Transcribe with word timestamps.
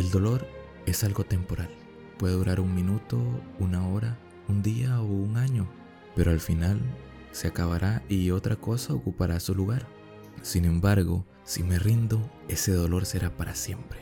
El 0.00 0.10
dolor 0.10 0.46
es 0.86 1.04
algo 1.04 1.24
temporal. 1.24 1.68
Puede 2.16 2.32
durar 2.32 2.58
un 2.58 2.74
minuto, 2.74 3.18
una 3.58 3.86
hora, 3.86 4.16
un 4.48 4.62
día 4.62 4.98
o 4.98 5.04
un 5.04 5.36
año, 5.36 5.68
pero 6.16 6.30
al 6.30 6.40
final 6.40 6.80
se 7.32 7.48
acabará 7.48 8.02
y 8.08 8.30
otra 8.30 8.56
cosa 8.56 8.94
ocupará 8.94 9.38
su 9.40 9.54
lugar. 9.54 9.86
Sin 10.40 10.64
embargo, 10.64 11.26
si 11.44 11.62
me 11.62 11.78
rindo, 11.78 12.18
ese 12.48 12.72
dolor 12.72 13.04
será 13.04 13.36
para 13.36 13.54
siempre. 13.54 13.98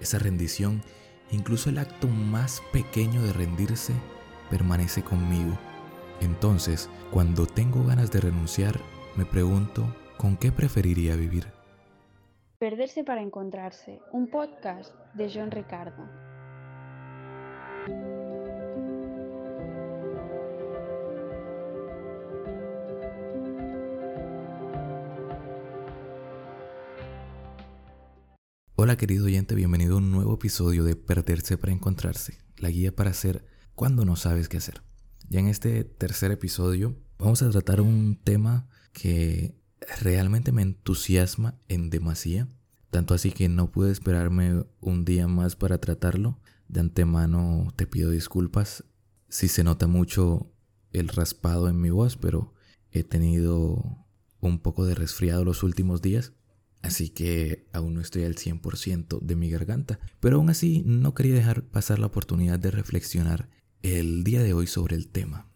Esa 0.00 0.18
rendición, 0.18 0.82
incluso 1.30 1.68
el 1.68 1.76
acto 1.76 2.08
más 2.08 2.62
pequeño 2.72 3.20
de 3.20 3.34
rendirse, 3.34 3.92
permanece 4.48 5.02
conmigo. 5.02 5.58
Entonces, 6.22 6.88
cuando 7.10 7.44
tengo 7.44 7.84
ganas 7.84 8.10
de 8.10 8.20
renunciar, 8.20 8.80
me 9.16 9.26
pregunto, 9.26 9.94
¿con 10.16 10.38
qué 10.38 10.50
preferiría 10.50 11.14
vivir? 11.14 11.55
Perderse 12.58 13.04
para 13.04 13.20
encontrarse, 13.20 14.00
un 14.12 14.30
podcast 14.30 14.94
de 15.12 15.30
John 15.30 15.50
Ricardo. 15.50 16.08
Hola 28.74 28.96
querido 28.96 29.26
oyente, 29.26 29.54
bienvenido 29.54 29.96
a 29.96 29.98
un 29.98 30.10
nuevo 30.10 30.32
episodio 30.32 30.84
de 30.84 30.96
Perderse 30.96 31.58
para 31.58 31.72
encontrarse, 31.72 32.38
la 32.56 32.70
guía 32.70 32.96
para 32.96 33.10
hacer 33.10 33.44
cuando 33.74 34.06
no 34.06 34.16
sabes 34.16 34.48
qué 34.48 34.56
hacer. 34.56 34.80
Ya 35.28 35.40
en 35.40 35.48
este 35.48 35.84
tercer 35.84 36.32
episodio 36.32 36.96
vamos 37.18 37.42
a 37.42 37.50
tratar 37.50 37.82
un 37.82 38.16
tema 38.16 38.66
que 38.94 39.60
realmente 40.00 40.52
me 40.52 40.62
entusiasma 40.62 41.54
en 41.68 41.90
demasía, 41.90 42.48
tanto 42.90 43.14
así 43.14 43.32
que 43.32 43.48
no 43.48 43.70
pude 43.70 43.92
esperarme 43.92 44.64
un 44.80 45.04
día 45.04 45.28
más 45.28 45.56
para 45.56 45.78
tratarlo. 45.78 46.38
De 46.68 46.80
antemano 46.80 47.72
te 47.76 47.86
pido 47.86 48.10
disculpas 48.10 48.84
si 49.28 49.48
se 49.48 49.64
nota 49.64 49.86
mucho 49.86 50.50
el 50.92 51.08
raspado 51.08 51.68
en 51.68 51.80
mi 51.80 51.90
voz, 51.90 52.16
pero 52.16 52.54
he 52.90 53.04
tenido 53.04 54.04
un 54.40 54.58
poco 54.58 54.86
de 54.86 54.94
resfriado 54.94 55.44
los 55.44 55.62
últimos 55.62 56.02
días 56.02 56.32
Así 56.86 57.08
que 57.08 57.66
aún 57.72 57.94
no 57.94 58.00
estoy 58.00 58.22
al 58.22 58.36
100% 58.36 59.20
de 59.20 59.34
mi 59.34 59.50
garganta. 59.50 59.98
Pero 60.20 60.36
aún 60.36 60.50
así 60.50 60.84
no 60.86 61.14
quería 61.14 61.34
dejar 61.34 61.64
pasar 61.64 61.98
la 61.98 62.06
oportunidad 62.06 62.60
de 62.60 62.70
reflexionar 62.70 63.48
el 63.82 64.22
día 64.22 64.40
de 64.40 64.54
hoy 64.54 64.68
sobre 64.68 64.94
el 64.94 65.08
tema 65.08 65.50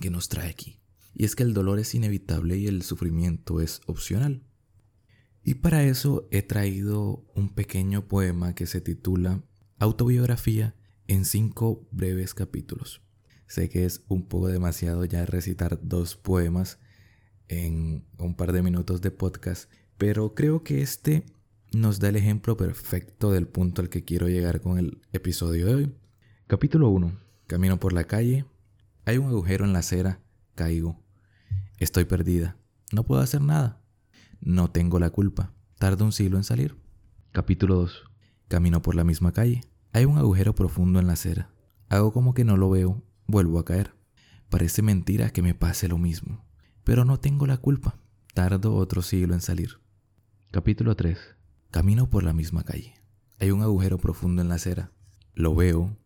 que 0.00 0.10
nos 0.10 0.28
trae 0.28 0.48
aquí. 0.48 0.79
Y 1.14 1.24
es 1.24 1.36
que 1.36 1.42
el 1.42 1.54
dolor 1.54 1.78
es 1.78 1.94
inevitable 1.94 2.56
y 2.56 2.66
el 2.66 2.82
sufrimiento 2.82 3.60
es 3.60 3.80
opcional. 3.86 4.42
Y 5.42 5.54
para 5.54 5.84
eso 5.84 6.28
he 6.30 6.42
traído 6.42 7.24
un 7.34 7.54
pequeño 7.54 8.06
poema 8.06 8.54
que 8.54 8.66
se 8.66 8.80
titula 8.80 9.42
Autobiografía 9.78 10.74
en 11.08 11.24
cinco 11.24 11.88
breves 11.90 12.34
capítulos. 12.34 13.00
Sé 13.46 13.68
que 13.68 13.84
es 13.84 14.04
un 14.08 14.28
poco 14.28 14.48
demasiado 14.48 15.04
ya 15.04 15.26
recitar 15.26 15.80
dos 15.82 16.16
poemas 16.16 16.78
en 17.48 18.04
un 18.18 18.36
par 18.36 18.52
de 18.52 18.62
minutos 18.62 19.00
de 19.00 19.10
podcast, 19.10 19.68
pero 19.98 20.34
creo 20.34 20.62
que 20.62 20.82
este 20.82 21.24
nos 21.72 21.98
da 21.98 22.10
el 22.10 22.16
ejemplo 22.16 22.56
perfecto 22.56 23.32
del 23.32 23.48
punto 23.48 23.82
al 23.82 23.88
que 23.88 24.04
quiero 24.04 24.28
llegar 24.28 24.60
con 24.60 24.78
el 24.78 25.00
episodio 25.12 25.66
de 25.66 25.74
hoy. 25.74 25.94
Capítulo 26.46 26.90
1. 26.90 27.18
Camino 27.46 27.80
por 27.80 27.92
la 27.92 28.04
calle. 28.04 28.44
Hay 29.04 29.18
un 29.18 29.26
agujero 29.26 29.64
en 29.64 29.72
la 29.72 29.80
acera. 29.80 30.20
Caigo. 30.54 30.99
Estoy 31.80 32.04
perdida. 32.04 32.58
No 32.92 33.04
puedo 33.04 33.22
hacer 33.22 33.40
nada. 33.40 33.80
No 34.42 34.70
tengo 34.70 34.98
la 34.98 35.08
culpa. 35.08 35.54
Tardo 35.78 36.04
un 36.04 36.12
siglo 36.12 36.36
en 36.36 36.44
salir. 36.44 36.76
Capítulo 37.32 37.76
2. 37.76 38.04
Camino 38.48 38.82
por 38.82 38.94
la 38.94 39.02
misma 39.02 39.32
calle. 39.32 39.62
Hay 39.94 40.04
un 40.04 40.18
agujero 40.18 40.54
profundo 40.54 41.00
en 41.00 41.06
la 41.06 41.14
acera. 41.14 41.54
Hago 41.88 42.12
como 42.12 42.34
que 42.34 42.44
no 42.44 42.58
lo 42.58 42.68
veo. 42.68 43.02
Vuelvo 43.26 43.58
a 43.58 43.64
caer. 43.64 43.94
Parece 44.50 44.82
mentira 44.82 45.30
que 45.30 45.40
me 45.40 45.54
pase 45.54 45.88
lo 45.88 45.96
mismo. 45.96 46.44
Pero 46.84 47.06
no 47.06 47.18
tengo 47.18 47.46
la 47.46 47.56
culpa. 47.56 47.98
Tardo 48.34 48.74
otro 48.74 49.00
siglo 49.00 49.32
en 49.32 49.40
salir. 49.40 49.80
Capítulo 50.50 50.96
3. 50.96 51.16
Camino 51.70 52.10
por 52.10 52.24
la 52.24 52.34
misma 52.34 52.62
calle. 52.62 52.92
Hay 53.38 53.52
un 53.52 53.62
agujero 53.62 53.96
profundo 53.96 54.42
en 54.42 54.50
la 54.50 54.56
acera. 54.56 54.92
Lo 55.32 55.54
veo. 55.54 55.96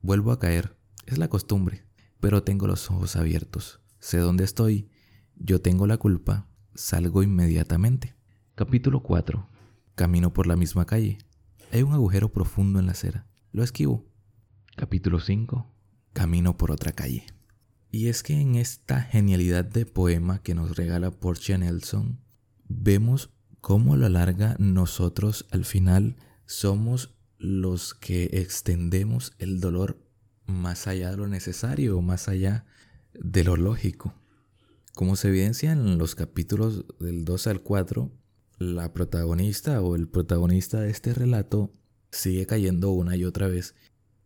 Vuelvo 0.00 0.30
a 0.30 0.38
caer. 0.38 0.76
Es 1.06 1.18
la 1.18 1.26
costumbre. 1.26 1.84
Pero 2.20 2.44
tengo 2.44 2.68
los 2.68 2.88
ojos 2.88 3.16
abiertos. 3.16 3.80
Sé 3.98 4.18
dónde 4.18 4.44
estoy. 4.44 4.90
Yo 5.36 5.60
tengo 5.60 5.86
la 5.86 5.96
culpa. 5.96 6.46
Salgo 6.74 7.22
inmediatamente. 7.22 8.14
Capítulo 8.54 9.02
4. 9.02 9.48
Camino 9.94 10.32
por 10.32 10.46
la 10.46 10.56
misma 10.56 10.86
calle. 10.86 11.18
Hay 11.72 11.82
un 11.82 11.92
agujero 11.92 12.30
profundo 12.32 12.78
en 12.78 12.86
la 12.86 12.92
acera. 12.92 13.26
Lo 13.52 13.62
esquivo. 13.62 14.06
Capítulo 14.76 15.20
5. 15.20 15.70
Camino 16.12 16.56
por 16.56 16.70
otra 16.70 16.92
calle. 16.92 17.26
Y 17.90 18.08
es 18.08 18.22
que 18.22 18.40
en 18.40 18.56
esta 18.56 19.02
genialidad 19.02 19.64
de 19.64 19.86
poema 19.86 20.42
que 20.42 20.54
nos 20.54 20.76
regala 20.76 21.10
Portia 21.10 21.58
Nelson, 21.58 22.20
vemos 22.68 23.30
cómo 23.60 23.94
a 23.94 23.96
la 23.96 24.08
larga 24.08 24.56
nosotros 24.58 25.46
al 25.50 25.64
final 25.64 26.16
somos 26.46 27.14
los 27.38 27.94
que 27.94 28.24
extendemos 28.32 29.32
el 29.38 29.60
dolor 29.60 29.98
más 30.46 30.86
allá 30.86 31.10
de 31.10 31.16
lo 31.16 31.28
necesario, 31.28 32.00
más 32.02 32.28
allá 32.28 32.66
de 33.12 33.44
lo 33.44 33.56
lógico. 33.56 34.14
Como 34.94 35.16
se 35.16 35.28
evidencia 35.28 35.72
en 35.72 35.98
los 35.98 36.14
capítulos 36.14 36.84
del 37.00 37.24
2 37.24 37.48
al 37.48 37.62
4, 37.62 38.12
la 38.58 38.92
protagonista 38.92 39.80
o 39.80 39.96
el 39.96 40.08
protagonista 40.08 40.80
de 40.80 40.90
este 40.90 41.12
relato 41.12 41.72
sigue 42.12 42.46
cayendo 42.46 42.92
una 42.92 43.16
y 43.16 43.24
otra 43.24 43.48
vez 43.48 43.74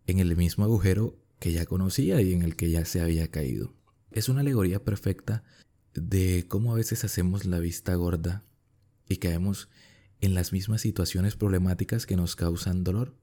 en 0.07 0.19
el 0.19 0.37
mismo 0.37 0.65
agujero 0.65 1.17
que 1.39 1.53
ya 1.53 1.65
conocía 1.65 2.21
y 2.21 2.35
en 2.35 2.43
el 2.43 2.55
que 2.55 2.71
ya 2.71 2.85
se 2.85 3.01
había 3.01 3.29
caído. 3.29 3.75
Es 4.11 4.29
una 4.29 4.41
alegoría 4.41 4.85
perfecta 4.85 5.43
de 5.95 6.45
cómo 6.47 6.73
a 6.73 6.77
veces 6.77 7.03
hacemos 7.03 7.47
la 7.47 7.61
vista 7.61 7.95
gorda 7.95 8.45
y 9.09 9.17
caemos 9.17 9.71
en 10.21 10.35
las 10.35 10.53
mismas 10.53 10.83
situaciones 10.83 11.35
problemáticas 11.35 12.05
que 12.05 12.17
nos 12.17 12.37
causan 12.37 12.85
dolor 12.85 13.15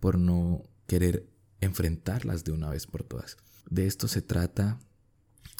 por 0.00 0.18
no 0.18 0.62
querer 0.86 1.28
enfrentarlas 1.60 2.44
de 2.44 2.52
una 2.52 2.70
vez 2.70 2.86
por 2.86 3.02
todas. 3.02 3.36
De 3.68 3.86
esto 3.86 4.08
se 4.08 4.22
trata 4.22 4.78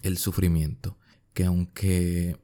el 0.02 0.16
sufrimiento, 0.16 0.96
que 1.36 1.44
aunque, 1.44 2.38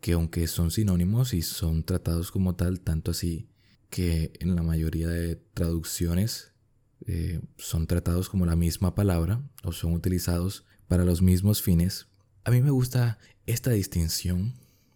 que 0.00 0.14
aunque 0.14 0.48
son 0.48 0.72
sinónimos 0.72 1.34
y 1.34 1.42
son 1.42 1.84
tratados 1.84 2.32
como 2.32 2.56
tal, 2.56 2.80
tanto 2.80 3.12
así 3.12 3.48
que 3.90 4.32
en 4.40 4.56
la 4.56 4.64
mayoría 4.64 5.06
de 5.06 5.36
traducciones 5.36 6.52
eh, 7.06 7.40
son 7.58 7.86
tratados 7.86 8.28
como 8.28 8.44
la 8.44 8.56
misma 8.56 8.96
palabra 8.96 9.48
o 9.62 9.70
son 9.70 9.92
utilizados 9.92 10.66
para 10.88 11.04
los 11.04 11.22
mismos 11.22 11.62
fines, 11.62 12.08
a 12.42 12.50
mí 12.50 12.60
me 12.60 12.72
gusta 12.72 13.20
esta 13.46 13.70
distinción 13.70 14.54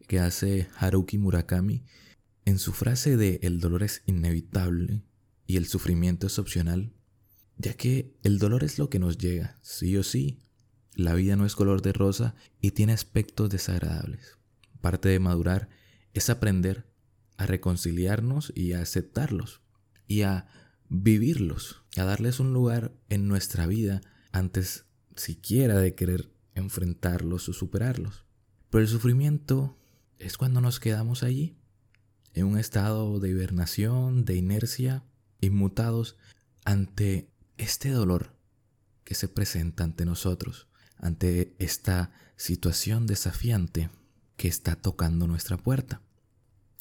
que 0.08 0.18
hace 0.18 0.66
Haruki 0.76 1.16
Murakami 1.16 1.84
en 2.44 2.58
su 2.58 2.72
frase 2.72 3.16
de 3.16 3.38
el 3.44 3.60
dolor 3.60 3.84
es 3.84 4.02
inevitable 4.06 5.04
y 5.46 5.58
el 5.58 5.68
sufrimiento 5.68 6.26
es 6.26 6.40
opcional, 6.40 6.92
ya 7.56 7.74
que 7.74 8.16
el 8.24 8.40
dolor 8.40 8.64
es 8.64 8.80
lo 8.80 8.90
que 8.90 8.98
nos 8.98 9.16
llega, 9.16 9.60
sí 9.62 9.96
o 9.96 10.02
sí. 10.02 10.40
La 10.98 11.14
vida 11.14 11.36
no 11.36 11.46
es 11.46 11.54
color 11.54 11.80
de 11.80 11.92
rosa 11.92 12.34
y 12.60 12.72
tiene 12.72 12.92
aspectos 12.92 13.48
desagradables. 13.50 14.36
Parte 14.80 15.08
de 15.08 15.20
madurar 15.20 15.68
es 16.12 16.28
aprender 16.28 16.90
a 17.36 17.46
reconciliarnos 17.46 18.52
y 18.56 18.72
a 18.72 18.80
aceptarlos 18.80 19.62
y 20.08 20.22
a 20.22 20.48
vivirlos, 20.88 21.84
a 21.96 22.02
darles 22.02 22.40
un 22.40 22.52
lugar 22.52 22.92
en 23.10 23.28
nuestra 23.28 23.68
vida 23.68 24.00
antes 24.32 24.86
siquiera 25.14 25.78
de 25.78 25.94
querer 25.94 26.32
enfrentarlos 26.56 27.48
o 27.48 27.52
superarlos. 27.52 28.24
Pero 28.68 28.82
el 28.82 28.88
sufrimiento 28.88 29.78
es 30.18 30.36
cuando 30.36 30.60
nos 30.60 30.80
quedamos 30.80 31.22
allí, 31.22 31.60
en 32.34 32.44
un 32.44 32.58
estado 32.58 33.20
de 33.20 33.28
hibernación, 33.28 34.24
de 34.24 34.34
inercia, 34.34 35.04
inmutados 35.40 36.16
ante 36.64 37.30
este 37.56 37.90
dolor 37.90 38.34
que 39.04 39.14
se 39.14 39.28
presenta 39.28 39.84
ante 39.84 40.04
nosotros, 40.04 40.66
ante 40.98 41.54
esta 41.58 42.12
situación 42.36 43.06
desafiante 43.06 43.90
que 44.36 44.48
está 44.48 44.76
tocando 44.76 45.26
nuestra 45.26 45.56
puerta. 45.56 46.00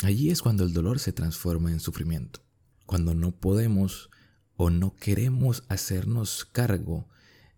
Allí 0.03 0.29
es 0.29 0.41
cuando 0.41 0.63
el 0.63 0.73
dolor 0.73 0.99
se 0.99 1.13
transforma 1.13 1.71
en 1.71 1.79
sufrimiento, 1.79 2.41
cuando 2.85 3.15
no 3.15 3.31
podemos 3.31 4.09
o 4.55 4.69
no 4.69 4.95
queremos 4.95 5.63
hacernos 5.69 6.45
cargo 6.45 7.07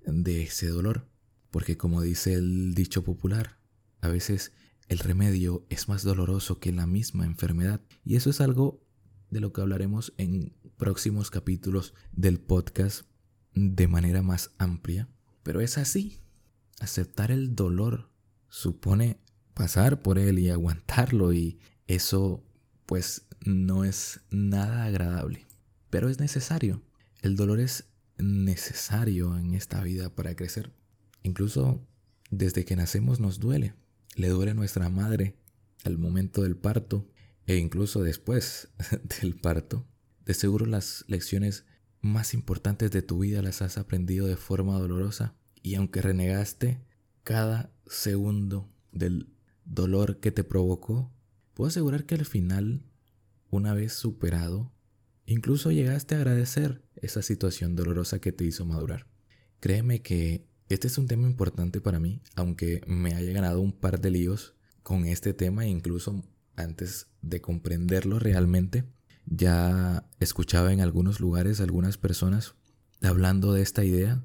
de 0.05 0.43
ese 0.43 0.67
dolor, 0.67 1.07
porque 1.51 1.77
como 1.77 2.01
dice 2.01 2.33
el 2.33 2.73
dicho 2.73 3.03
popular, 3.03 3.59
a 4.01 4.07
veces 4.07 4.53
el 4.87 4.99
remedio 4.99 5.65
es 5.69 5.87
más 5.87 6.03
doloroso 6.03 6.59
que 6.59 6.71
la 6.71 6.87
misma 6.87 7.25
enfermedad. 7.25 7.81
Y 8.03 8.15
eso 8.15 8.29
es 8.29 8.41
algo 8.41 8.83
de 9.29 9.39
lo 9.39 9.53
que 9.53 9.61
hablaremos 9.61 10.13
en 10.17 10.55
próximos 10.77 11.29
capítulos 11.29 11.93
del 12.11 12.39
podcast 12.39 13.05
de 13.53 13.87
manera 13.87 14.23
más 14.23 14.51
amplia. 14.57 15.07
Pero 15.43 15.61
es 15.61 15.77
así. 15.77 16.21
Aceptar 16.79 17.31
el 17.31 17.55
dolor 17.55 18.09
supone 18.49 19.19
pasar 19.53 20.01
por 20.01 20.17
él 20.17 20.39
y 20.39 20.49
aguantarlo 20.49 21.33
y 21.33 21.59
eso 21.87 22.43
pues 22.85 23.27
no 23.45 23.83
es 23.83 24.21
nada 24.29 24.85
agradable. 24.85 25.45
pero 25.89 26.07
es 26.09 26.19
necesario. 26.19 26.83
El 27.21 27.35
dolor 27.35 27.59
es 27.59 27.85
necesario 28.17 29.37
en 29.37 29.53
esta 29.55 29.81
vida 29.81 30.13
para 30.13 30.35
crecer. 30.35 30.71
Incluso 31.23 31.85
desde 32.29 32.63
que 32.63 32.75
nacemos 32.75 33.19
nos 33.19 33.39
duele. 33.39 33.73
Le 34.15 34.29
duele 34.29 34.51
a 34.51 34.53
nuestra 34.53 34.89
madre 34.89 35.35
al 35.83 35.97
momento 35.97 36.43
del 36.43 36.55
parto 36.55 37.09
e 37.47 37.57
incluso 37.57 38.03
después 38.03 38.69
del 39.21 39.35
parto. 39.35 39.87
De 40.25 40.33
seguro 40.33 40.65
las 40.65 41.05
lecciones 41.07 41.65
más 42.01 42.33
importantes 42.33 42.91
de 42.91 43.01
tu 43.01 43.19
vida 43.19 43.41
las 43.41 43.61
has 43.61 43.77
aprendido 43.77 44.27
de 44.27 44.37
forma 44.37 44.77
dolorosa 44.77 45.35
y 45.61 45.75
aunque 45.75 46.01
renegaste 46.01 46.81
cada 47.23 47.71
segundo 47.87 48.69
del 48.91 49.29
dolor 49.65 50.19
que 50.19 50.31
te 50.31 50.43
provocó, 50.43 51.11
puedo 51.53 51.69
asegurar 51.69 52.05
que 52.05 52.15
al 52.15 52.25
final, 52.25 52.83
una 53.49 53.73
vez 53.73 53.93
superado, 53.93 54.71
incluso 55.25 55.71
llegaste 55.71 56.15
a 56.15 56.19
agradecer 56.19 56.83
esa 56.95 57.21
situación 57.21 57.75
dolorosa 57.75 58.19
que 58.19 58.31
te 58.31 58.45
hizo 58.45 58.65
madurar. 58.65 59.07
Créeme 59.59 60.01
que 60.01 60.47
este 60.69 60.87
es 60.87 60.97
un 60.97 61.07
tema 61.07 61.27
importante 61.27 61.81
para 61.81 61.99
mí, 61.99 62.21
aunque 62.35 62.81
me 62.87 63.15
haya 63.15 63.31
ganado 63.33 63.61
un 63.61 63.73
par 63.73 63.99
de 63.99 64.11
líos 64.11 64.55
con 64.83 65.05
este 65.05 65.33
tema 65.33 65.65
incluso 65.65 66.23
antes 66.55 67.07
de 67.21 67.41
comprenderlo 67.41 68.19
realmente, 68.19 68.85
ya 69.25 70.09
escuchaba 70.19 70.73
en 70.73 70.81
algunos 70.81 71.19
lugares 71.19 71.61
algunas 71.61 71.97
personas 71.97 72.55
hablando 73.01 73.53
de 73.53 73.61
esta 73.61 73.83
idea 73.83 74.23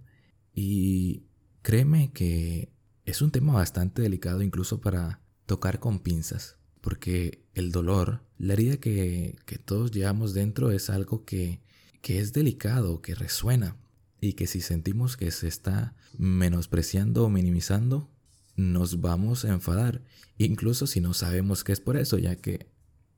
y 0.55 1.25
créeme 1.63 2.13
que 2.13 2.73
es 3.05 3.23
un 3.23 3.31
tema 3.31 3.53
bastante 3.55 4.03
delicado 4.03 4.43
incluso 4.43 4.81
para 4.81 5.21
tocar 5.47 5.81
con 5.81 5.99
pinzas, 5.99 6.57
porque 6.81 7.45
el 7.55 7.73
dolor, 7.73 8.23
la 8.39 8.55
herida 8.55 8.77
que, 8.77 9.37
todos 9.65 9.91
llevamos 9.91 10.35
dentro 10.35 10.71
es 10.71 10.91
algo 10.91 11.25
que, 11.25 11.61
que 12.01 12.21
es 12.21 12.33
delicado, 12.33 13.03
que 13.03 13.15
resuena 13.15 13.77
y 14.21 14.35
que 14.35 14.47
si 14.47 14.61
sentimos 14.61 15.17
que 15.17 15.31
se 15.31 15.49
está 15.49 15.95
menospreciando 16.17 17.25
o 17.25 17.31
minimizando, 17.31 18.11
nos 18.57 19.01
vamos 19.01 19.45
a 19.45 19.53
enfadar, 19.53 20.03
incluso 20.39 20.87
si 20.87 21.01
no 21.01 21.13
sabemos 21.13 21.65
que 21.65 21.73
es 21.73 21.81
por 21.81 21.97
eso, 21.97 22.19
ya 22.19 22.37
que 22.37 22.69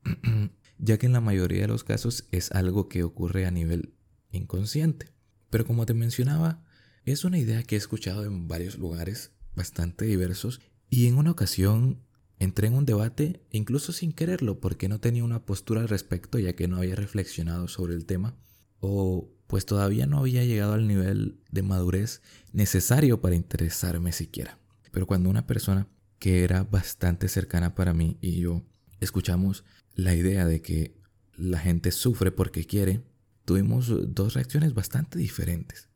ya 0.79 0.97
que 0.97 1.05
en 1.05 1.13
la 1.13 1.21
mayoría 1.21 1.61
de 1.61 1.67
los 1.67 1.83
casos 1.83 2.25
es 2.31 2.51
algo 2.51 2.87
que 2.87 3.03
ocurre 3.03 3.45
a 3.45 3.51
nivel 3.51 3.93
inconsciente. 4.31 5.11
Pero 5.49 5.65
como 5.65 5.85
te 5.85 5.93
mencionaba, 5.93 6.63
es 7.11 7.23
una 7.23 7.37
idea 7.37 7.63
que 7.63 7.75
he 7.75 7.77
escuchado 7.77 8.25
en 8.25 8.47
varios 8.47 8.77
lugares 8.77 9.31
bastante 9.55 10.05
diversos 10.05 10.59
y 10.89 11.07
en 11.07 11.17
una 11.17 11.31
ocasión 11.31 12.01
entré 12.39 12.67
en 12.67 12.73
un 12.73 12.85
debate 12.85 13.41
incluso 13.51 13.91
sin 13.91 14.11
quererlo 14.11 14.59
porque 14.59 14.89
no 14.89 14.99
tenía 14.99 15.23
una 15.23 15.45
postura 15.45 15.81
al 15.81 15.89
respecto 15.89 16.37
ya 16.37 16.53
que 16.53 16.67
no 16.67 16.77
había 16.77 16.95
reflexionado 16.95 17.67
sobre 17.67 17.95
el 17.95 18.05
tema 18.05 18.35
o 18.79 19.29
pues 19.47 19.65
todavía 19.65 20.05
no 20.05 20.19
había 20.19 20.43
llegado 20.43 20.73
al 20.73 20.87
nivel 20.87 21.39
de 21.49 21.63
madurez 21.63 22.21
necesario 22.51 23.21
para 23.21 23.35
interesarme 23.35 24.11
siquiera. 24.11 24.59
Pero 24.91 25.07
cuando 25.07 25.29
una 25.29 25.47
persona 25.47 25.87
que 26.19 26.43
era 26.43 26.63
bastante 26.63 27.29
cercana 27.29 27.73
para 27.73 27.93
mí 27.93 28.17
y 28.21 28.41
yo 28.41 28.63
escuchamos 28.99 29.63
la 29.95 30.13
idea 30.15 30.45
de 30.45 30.61
que 30.61 30.97
la 31.37 31.59
gente 31.59 31.91
sufre 31.91 32.31
porque 32.31 32.65
quiere, 32.65 33.03
tuvimos 33.45 34.13
dos 34.13 34.33
reacciones 34.33 34.73
bastante 34.73 35.17
diferentes. 35.17 35.87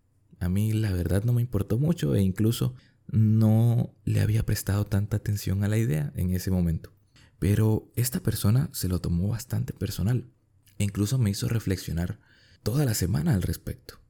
A 0.42 0.50
mí 0.50 0.74
la 0.74 0.92
verdad 0.92 1.24
no 1.24 1.32
me 1.32 1.42
importó 1.42 1.78
mucho 1.78 2.14
e 2.16 2.22
incluso 2.22 2.76
no 3.08 3.94
le 4.04 4.20
había 4.20 4.46
prestado 4.46 4.86
tanta 4.86 5.16
atención 5.16 5.64
a 5.64 5.70
la 5.70 5.78
idea 5.78 6.12
en 6.16 6.32
ese 6.32 6.52
momento. 6.52 6.92
Pero 7.40 7.90
esta 7.96 8.20
persona 8.20 8.70
se 8.74 8.90
lo 8.90 9.00
tomó 9.00 9.30
bastante 9.30 9.72
personal 9.72 10.26
e 10.78 10.84
incluso 10.84 11.18
me 11.18 11.30
hizo 11.30 11.48
reflexionar 11.48 12.20
toda 12.62 12.84
la 12.84 12.94
semana 12.94 13.34
al 13.34 13.42
respecto, 13.42 14.02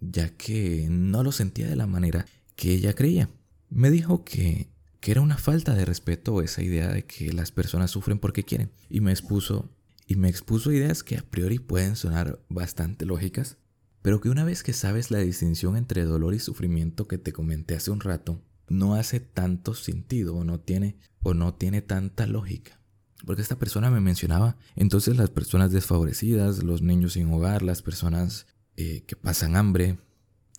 ya 0.00 0.28
que 0.28 0.86
no 0.88 1.24
lo 1.24 1.32
sentía 1.32 1.68
de 1.68 1.76
la 1.76 1.88
manera 1.88 2.26
que 2.54 2.72
ella 2.72 2.94
creía. 2.94 3.28
Me 3.68 3.90
dijo 3.90 4.24
que 4.24 4.70
que 5.00 5.10
era 5.10 5.22
una 5.22 5.38
falta 5.38 5.74
de 5.74 5.84
respeto 5.84 6.42
esa 6.42 6.62
idea 6.62 6.88
de 6.88 7.04
que 7.04 7.32
las 7.32 7.50
personas 7.50 7.90
sufren 7.90 8.18
porque 8.18 8.44
quieren. 8.44 8.70
Y 8.88 9.00
me 9.00 9.10
expuso, 9.10 9.70
y 10.06 10.16
me 10.16 10.28
expuso 10.28 10.72
ideas 10.72 11.02
que 11.02 11.16
a 11.16 11.22
priori 11.22 11.58
pueden 11.58 11.96
sonar 11.96 12.38
bastante 12.48 13.06
lógicas, 13.06 13.56
pero 14.02 14.20
que 14.20 14.30
una 14.30 14.44
vez 14.44 14.62
que 14.62 14.72
sabes 14.72 15.10
la 15.10 15.18
distinción 15.18 15.76
entre 15.76 16.04
dolor 16.04 16.34
y 16.34 16.38
sufrimiento 16.38 17.06
que 17.06 17.18
te 17.18 17.32
comenté 17.32 17.74
hace 17.74 17.90
un 17.90 18.00
rato, 18.00 18.42
no 18.68 18.94
hace 18.94 19.20
tanto 19.20 19.74
sentido 19.74 20.36
o 20.36 20.44
no 20.44 20.60
tiene 20.60 20.96
o 21.22 21.34
no 21.34 21.54
tiene 21.54 21.82
tanta 21.82 22.26
lógica. 22.26 22.80
Porque 23.26 23.42
esta 23.42 23.58
persona 23.58 23.90
me 23.90 24.00
mencionaba 24.00 24.56
entonces 24.76 25.16
las 25.16 25.30
personas 25.30 25.72
desfavorecidas, 25.72 26.62
los 26.62 26.80
niños 26.80 27.14
sin 27.14 27.30
hogar, 27.32 27.62
las 27.62 27.82
personas 27.82 28.46
eh, 28.76 29.04
que 29.06 29.16
pasan 29.16 29.56
hambre, 29.56 29.98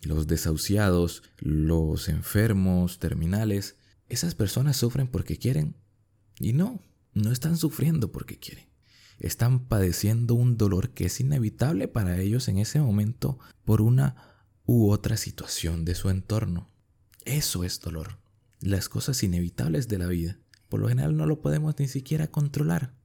los 0.03 0.27
desahuciados, 0.27 1.23
los 1.39 2.09
enfermos, 2.09 2.99
terminales, 2.99 3.77
esas 4.09 4.35
personas 4.35 4.77
sufren 4.77 5.07
porque 5.07 5.37
quieren. 5.37 5.75
Y 6.39 6.53
no, 6.53 6.83
no 7.13 7.31
están 7.31 7.57
sufriendo 7.57 8.11
porque 8.11 8.37
quieren. 8.37 8.70
Están 9.21 9.59
padeciendo 9.68 10.33
un 10.33 10.57
dolor 10.57 10.89
que 10.89 11.06
es 11.06 11.19
inevitable 11.19 11.88
para 11.88 12.19
ellos 12.19 12.47
en 12.47 12.57
ese 12.57 12.79
momento 12.79 13.38
por 13.63 13.79
una 13.79 14.15
u 14.65 14.89
otra 14.89 15.15
situación 15.15 15.85
de 15.85 15.94
su 15.94 16.09
entorno. 16.09 16.71
Eso 17.23 17.63
es 17.63 17.79
dolor. 17.79 18.18
Las 18.62 18.89
cosas 18.89 19.21
inevitables 19.21 19.88
de 19.88 20.00
la 20.00 20.07
vida. 20.07 20.39
Por 20.69 20.79
lo 20.79 20.89
general 20.89 21.15
no 21.15 21.27
lo 21.27 21.39
podemos 21.39 21.75
ni 21.77 21.88
siquiera 21.88 22.31
controlar. 22.31 22.95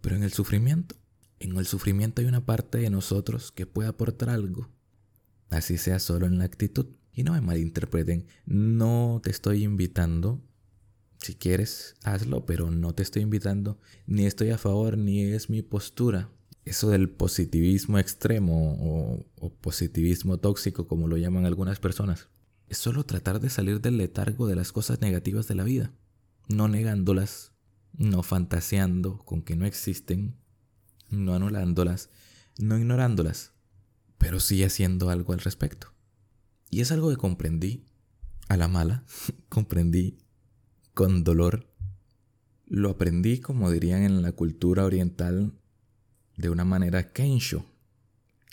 Pero 0.00 0.16
en 0.16 0.24
el 0.24 0.32
sufrimiento, 0.32 0.96
en 1.38 1.56
el 1.56 1.66
sufrimiento 1.66 2.20
hay 2.20 2.26
una 2.26 2.44
parte 2.44 2.78
de 2.78 2.90
nosotros 2.90 3.52
que 3.52 3.64
puede 3.64 3.88
aportar 3.88 4.30
algo. 4.30 4.70
Así 5.50 5.78
sea 5.78 6.00
solo 6.00 6.26
en 6.26 6.38
la 6.38 6.46
actitud. 6.46 6.86
Y 7.12 7.22
no 7.22 7.32
me 7.32 7.40
malinterpreten, 7.40 8.26
no 8.44 9.20
te 9.22 9.30
estoy 9.30 9.62
invitando. 9.62 10.42
Si 11.24 11.34
quieres, 11.34 11.94
hazlo, 12.04 12.44
pero 12.44 12.70
no 12.70 12.94
te 12.94 13.02
estoy 13.02 13.22
invitando, 13.22 13.78
ni 14.06 14.26
estoy 14.26 14.50
a 14.50 14.58
favor, 14.58 14.98
ni 14.98 15.22
es 15.22 15.48
mi 15.48 15.62
postura. 15.62 16.30
Eso 16.66 16.90
del 16.90 17.08
positivismo 17.08 17.98
extremo 17.98 19.24
o, 19.40 19.50
positivismo 19.62 20.36
tóxico, 20.36 20.86
como 20.86 21.08
lo 21.08 21.16
llaman 21.16 21.46
algunas 21.46 21.80
personas, 21.80 22.28
es 22.68 22.76
solo 22.76 23.06
tratar 23.06 23.40
de 23.40 23.48
salir 23.48 23.80
del 23.80 23.96
letargo 23.96 24.46
de 24.46 24.54
las 24.54 24.70
cosas 24.70 25.00
negativas 25.00 25.48
de 25.48 25.54
la 25.54 25.64
vida, 25.64 25.94
no 26.50 26.68
negándolas, 26.68 27.52
no 27.94 28.22
fantaseando 28.22 29.16
con 29.16 29.40
que 29.40 29.56
no 29.56 29.64
existen, 29.64 30.36
no 31.08 31.32
anulándolas, 31.32 32.10
no 32.58 32.76
ignorándolas, 32.76 33.52
pero 34.18 34.40
sí 34.40 34.62
haciendo 34.62 35.08
algo 35.08 35.32
al 35.32 35.40
respecto. 35.40 35.94
Y 36.68 36.82
es 36.82 36.92
algo 36.92 37.08
que 37.08 37.16
comprendí 37.16 37.86
a 38.48 38.58
la 38.58 38.68
mala, 38.68 39.06
comprendí 39.48 40.18
con 40.94 41.24
dolor. 41.24 41.66
Lo 42.66 42.90
aprendí, 42.90 43.38
como 43.38 43.70
dirían 43.70 44.02
en 44.02 44.22
la 44.22 44.32
cultura 44.32 44.84
oriental, 44.84 45.52
de 46.36 46.50
una 46.50 46.64
manera 46.64 47.12
kensho. 47.12 47.66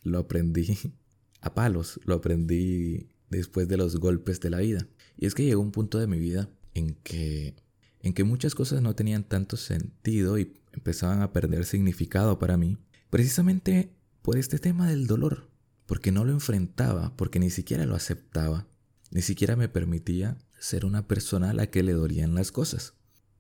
Lo 0.03 0.19
aprendí 0.19 0.77
a 1.41 1.53
palos, 1.53 1.99
lo 2.03 2.15
aprendí 2.15 3.07
después 3.29 3.67
de 3.67 3.77
los 3.77 3.97
golpes 3.97 4.41
de 4.41 4.49
la 4.49 4.59
vida. 4.59 4.87
Y 5.17 5.25
es 5.25 5.35
que 5.35 5.45
llegó 5.45 5.61
un 5.61 5.71
punto 5.71 5.99
de 5.99 6.07
mi 6.07 6.19
vida 6.19 6.49
en 6.73 6.95
que 7.03 7.55
en 8.03 8.13
que 8.13 8.23
muchas 8.23 8.55
cosas 8.55 8.81
no 8.81 8.95
tenían 8.95 9.23
tanto 9.23 9.57
sentido 9.57 10.39
y 10.39 10.53
empezaban 10.71 11.21
a 11.21 11.31
perder 11.31 11.65
significado 11.65 12.39
para 12.39 12.57
mí, 12.57 12.79
precisamente 13.11 13.93
por 14.23 14.39
este 14.39 14.57
tema 14.57 14.89
del 14.89 15.05
dolor 15.05 15.51
porque 15.91 16.13
no 16.13 16.23
lo 16.23 16.31
enfrentaba, 16.31 17.17
porque 17.17 17.37
ni 17.37 17.49
siquiera 17.49 17.85
lo 17.85 17.97
aceptaba, 17.97 18.65
ni 19.09 19.21
siquiera 19.21 19.57
me 19.57 19.67
permitía 19.67 20.37
ser 20.61 20.85
una 20.85 21.07
persona 21.07 21.49
a 21.49 21.53
la 21.53 21.67
que 21.67 21.81
le 21.81 21.93
dolían 21.93 22.35
las 22.35 22.51
cosas. 22.51 22.93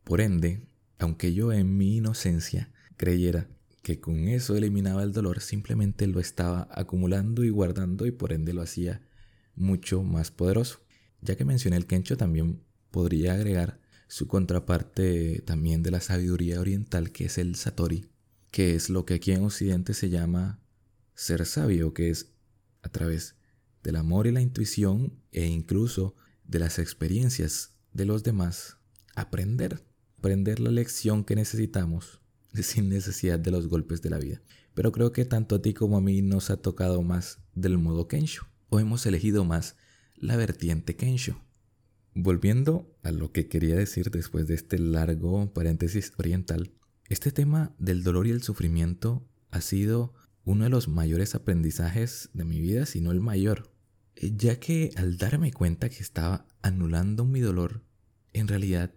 Por 0.03 0.21
ende, 0.21 0.67
aunque 0.97 1.33
yo 1.35 1.53
en 1.53 1.77
mi 1.77 1.97
inocencia 1.97 2.73
creyera 2.97 3.47
que 3.83 3.99
con 3.99 4.27
eso 4.27 4.57
eliminaba 4.57 5.03
el 5.03 5.13
dolor, 5.13 5.39
simplemente 5.39 6.07
lo 6.07 6.19
estaba 6.19 6.67
acumulando 6.71 7.43
y 7.43 7.49
guardando 7.51 8.07
y 8.07 8.11
por 8.11 8.33
ende 8.33 8.53
lo 8.53 8.63
hacía 8.63 9.07
mucho 9.55 10.01
más 10.01 10.31
poderoso. 10.31 10.79
Ya 11.21 11.35
que 11.35 11.45
mencioné 11.45 11.77
el 11.77 11.85
Kencho, 11.85 12.17
también 12.17 12.63
podría 12.89 13.33
agregar 13.33 13.79
su 14.07 14.27
contraparte 14.27 15.43
también 15.45 15.83
de 15.83 15.91
la 15.91 16.01
sabiduría 16.01 16.59
oriental, 16.59 17.11
que 17.11 17.25
es 17.25 17.37
el 17.37 17.55
Satori, 17.55 18.09
que 18.49 18.73
es 18.73 18.89
lo 18.89 19.05
que 19.05 19.13
aquí 19.13 19.31
en 19.31 19.43
Occidente 19.43 19.93
se 19.93 20.09
llama 20.09 20.59
ser 21.13 21.45
sabio, 21.45 21.93
que 21.93 22.09
es 22.09 22.31
a 22.81 22.89
través 22.89 23.35
del 23.83 23.95
amor 23.95 24.25
y 24.25 24.31
la 24.31 24.41
intuición 24.41 25.13
e 25.31 25.45
incluso 25.45 26.15
de 26.51 26.59
las 26.59 26.79
experiencias 26.79 27.71
de 27.93 28.05
los 28.05 28.23
demás, 28.23 28.75
aprender, 29.15 29.81
aprender 30.17 30.59
la 30.59 30.69
lección 30.69 31.23
que 31.23 31.35
necesitamos 31.35 32.19
sin 32.53 32.89
necesidad 32.89 33.39
de 33.39 33.51
los 33.51 33.67
golpes 33.67 34.01
de 34.01 34.09
la 34.09 34.19
vida. 34.19 34.41
Pero 34.73 34.91
creo 34.91 35.13
que 35.13 35.23
tanto 35.23 35.55
a 35.55 35.61
ti 35.61 35.73
como 35.73 35.97
a 35.97 36.01
mí 36.01 36.21
nos 36.21 36.49
ha 36.49 36.57
tocado 36.57 37.01
más 37.01 37.39
del 37.55 37.77
modo 37.77 38.09
Kensho, 38.09 38.47
o 38.69 38.79
hemos 38.81 39.05
elegido 39.05 39.45
más 39.45 39.77
la 40.15 40.35
vertiente 40.35 40.97
Kensho. 40.97 41.41
Volviendo 42.13 42.93
a 43.01 43.11
lo 43.11 43.31
que 43.31 43.47
quería 43.47 43.75
decir 43.75 44.11
después 44.11 44.45
de 44.47 44.55
este 44.55 44.77
largo 44.77 45.53
paréntesis 45.53 46.11
oriental, 46.17 46.73
este 47.07 47.31
tema 47.31 47.73
del 47.79 48.03
dolor 48.03 48.27
y 48.27 48.31
el 48.31 48.43
sufrimiento 48.43 49.25
ha 49.51 49.61
sido 49.61 50.13
uno 50.43 50.65
de 50.65 50.69
los 50.69 50.89
mayores 50.89 51.33
aprendizajes 51.33 52.29
de 52.33 52.43
mi 52.43 52.59
vida, 52.59 52.85
si 52.85 52.99
no 52.99 53.11
el 53.11 53.21
mayor, 53.21 53.70
ya 54.15 54.59
que 54.59 54.91
al 54.95 55.17
darme 55.17 55.51
cuenta 55.51 55.89
que 55.89 55.99
estaba 55.99 56.45
anulando 56.61 57.25
mi 57.25 57.39
dolor, 57.39 57.83
en 58.33 58.47
realidad 58.47 58.93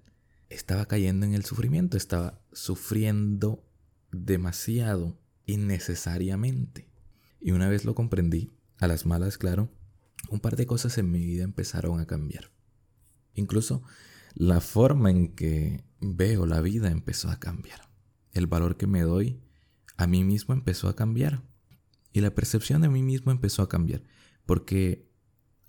estaba 0.49 0.87
cayendo 0.87 1.27
en 1.27 1.35
el 1.35 1.45
sufrimiento, 1.45 1.97
estaba 1.97 2.41
sufriendo 2.53 3.65
demasiado 4.13 5.19
innecesariamente. 5.47 6.89
Y 7.41 7.53
una 7.53 7.69
vez 7.69 7.85
lo 7.85 7.95
comprendí, 7.95 8.53
a 8.79 8.87
las 8.87 9.07
malas, 9.07 9.39
claro, 9.39 9.71
un 10.31 10.41
par 10.41 10.57
de 10.57 10.67
cosas 10.67 10.99
en 10.99 11.11
mi 11.11 11.25
vida 11.25 11.45
empezaron 11.45 12.01
a 12.01 12.07
cambiar. 12.07 12.51
Incluso 13.35 13.83
la 14.35 14.61
forma 14.61 15.11
en 15.11 15.35
que 15.35 15.85
veo 16.01 16.47
la 16.47 16.61
vida 16.61 16.91
empezó 16.91 17.31
a 17.31 17.39
cambiar. 17.39 17.89
El 18.33 18.47
valor 18.47 18.77
que 18.77 18.87
me 18.87 19.03
doy 19.03 19.41
a 19.97 20.07
mí 20.07 20.25
mismo 20.25 20.55
empezó 20.55 20.89
a 20.89 20.97
cambiar. 20.97 21.43
Y 22.13 22.21
la 22.21 22.35
percepción 22.35 22.83
de 22.83 22.89
mí 22.89 23.03
mismo 23.03 23.33
empezó 23.33 23.63
a 23.63 23.69
cambiar. 23.69 24.03
Porque 24.47 25.09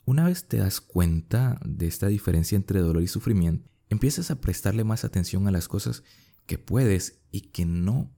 una 0.05 0.25
vez 0.25 0.47
te 0.47 0.57
das 0.57 0.81
cuenta 0.81 1.59
de 1.65 1.87
esta 1.87 2.07
diferencia 2.07 2.55
entre 2.55 2.79
dolor 2.79 3.01
y 3.01 3.07
sufrimiento, 3.07 3.69
empiezas 3.89 4.31
a 4.31 4.41
prestarle 4.41 4.83
más 4.83 5.03
atención 5.03 5.47
a 5.47 5.51
las 5.51 5.67
cosas 5.67 6.03
que 6.45 6.57
puedes 6.57 7.21
y 7.31 7.41
que 7.49 7.65
no 7.65 8.15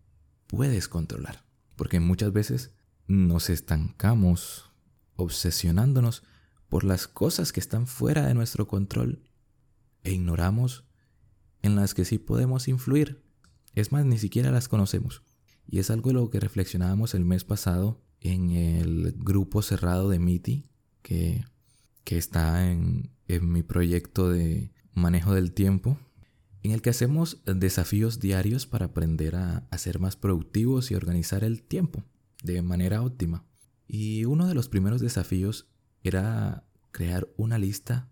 puedes 0.47 0.87
controlar. 0.87 1.45
Porque 1.75 1.99
muchas 1.99 2.33
veces 2.33 2.71
nos 3.07 3.49
estancamos 3.49 4.71
obsesionándonos 5.15 6.23
por 6.69 6.83
las 6.83 7.07
cosas 7.07 7.53
que 7.53 7.59
están 7.59 7.87
fuera 7.87 8.25
de 8.25 8.33
nuestro 8.33 8.67
control 8.67 9.23
e 10.03 10.11
ignoramos 10.11 10.85
en 11.61 11.75
las 11.75 11.93
que 11.93 12.05
sí 12.05 12.17
podemos 12.17 12.67
influir. 12.67 13.23
Es 13.73 13.91
más, 13.91 14.05
ni 14.05 14.17
siquiera 14.17 14.51
las 14.51 14.67
conocemos. 14.67 15.23
Y 15.65 15.79
es 15.79 15.89
algo 15.89 16.09
de 16.09 16.15
lo 16.15 16.29
que 16.29 16.39
reflexionábamos 16.39 17.13
el 17.13 17.25
mes 17.25 17.43
pasado 17.43 18.01
en 18.21 18.51
el 18.51 19.13
grupo 19.17 19.61
cerrado 19.61 20.09
de 20.09 20.19
MITI, 20.19 20.65
que, 21.01 21.45
que 22.03 22.17
está 22.17 22.69
en, 22.69 23.11
en 23.27 23.51
mi 23.51 23.63
proyecto 23.63 24.29
de 24.29 24.71
manejo 24.93 25.33
del 25.33 25.53
tiempo, 25.53 25.97
en 26.63 26.71
el 26.71 26.81
que 26.81 26.89
hacemos 26.89 27.41
desafíos 27.45 28.19
diarios 28.19 28.65
para 28.65 28.87
aprender 28.87 29.35
a, 29.35 29.67
a 29.69 29.77
ser 29.77 29.99
más 29.99 30.15
productivos 30.15 30.91
y 30.91 30.95
organizar 30.95 31.43
el 31.43 31.61
tiempo 31.61 32.03
de 32.43 32.61
manera 32.61 33.01
óptima. 33.01 33.45
Y 33.87 34.25
uno 34.25 34.47
de 34.47 34.53
los 34.53 34.67
primeros 34.67 34.99
desafíos 35.01 35.69
era 36.03 36.65
crear 36.91 37.27
una 37.37 37.57
lista 37.57 38.09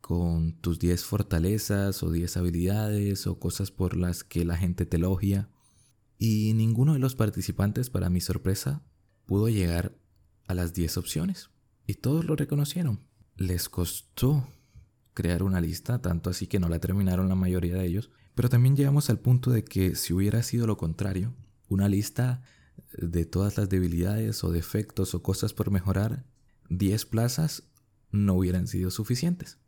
con 0.00 0.52
tus 0.52 0.78
10 0.78 1.04
fortalezas 1.04 2.02
o 2.02 2.10
10 2.10 2.36
habilidades 2.36 3.26
o 3.26 3.38
cosas 3.38 3.70
por 3.70 3.96
las 3.96 4.24
que 4.24 4.44
la 4.44 4.56
gente 4.56 4.86
te 4.86 4.96
elogia. 4.96 5.50
Y 6.18 6.54
ninguno 6.54 6.94
de 6.94 6.98
los 6.98 7.14
participantes, 7.14 7.90
para 7.90 8.10
mi 8.10 8.20
sorpresa, 8.20 8.82
pudo 9.28 9.50
llegar 9.50 9.94
a 10.46 10.54
las 10.54 10.72
10 10.72 10.96
opciones. 10.96 11.50
Y 11.86 11.94
todos 11.94 12.24
lo 12.24 12.34
reconocieron. 12.34 13.00
Les 13.36 13.68
costó 13.68 14.48
crear 15.12 15.42
una 15.42 15.60
lista, 15.60 16.00
tanto 16.00 16.30
así 16.30 16.46
que 16.46 16.58
no 16.58 16.70
la 16.70 16.78
terminaron 16.78 17.28
la 17.28 17.34
mayoría 17.34 17.76
de 17.76 17.84
ellos. 17.84 18.10
Pero 18.34 18.48
también 18.48 18.74
llegamos 18.74 19.10
al 19.10 19.18
punto 19.18 19.50
de 19.50 19.64
que 19.64 19.94
si 19.96 20.14
hubiera 20.14 20.42
sido 20.42 20.66
lo 20.66 20.78
contrario, 20.78 21.34
una 21.68 21.90
lista 21.90 22.42
de 22.96 23.26
todas 23.26 23.58
las 23.58 23.68
debilidades 23.68 24.42
o 24.44 24.50
defectos 24.50 25.14
o 25.14 25.22
cosas 25.22 25.52
por 25.52 25.70
mejorar, 25.70 26.24
10 26.70 27.04
plazas 27.04 27.64
no 28.10 28.34
hubieran 28.34 28.66
sido 28.66 28.90
suficientes. 28.90 29.58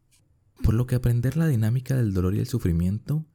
Por 0.62 0.72
lo 0.72 0.86
que 0.86 0.94
aprender 0.94 1.36
la 1.36 1.48
dinámica 1.48 1.96
del 1.96 2.14
dolor 2.14 2.34
y 2.34 2.38
el 2.38 2.46
sufrimiento 2.46 3.26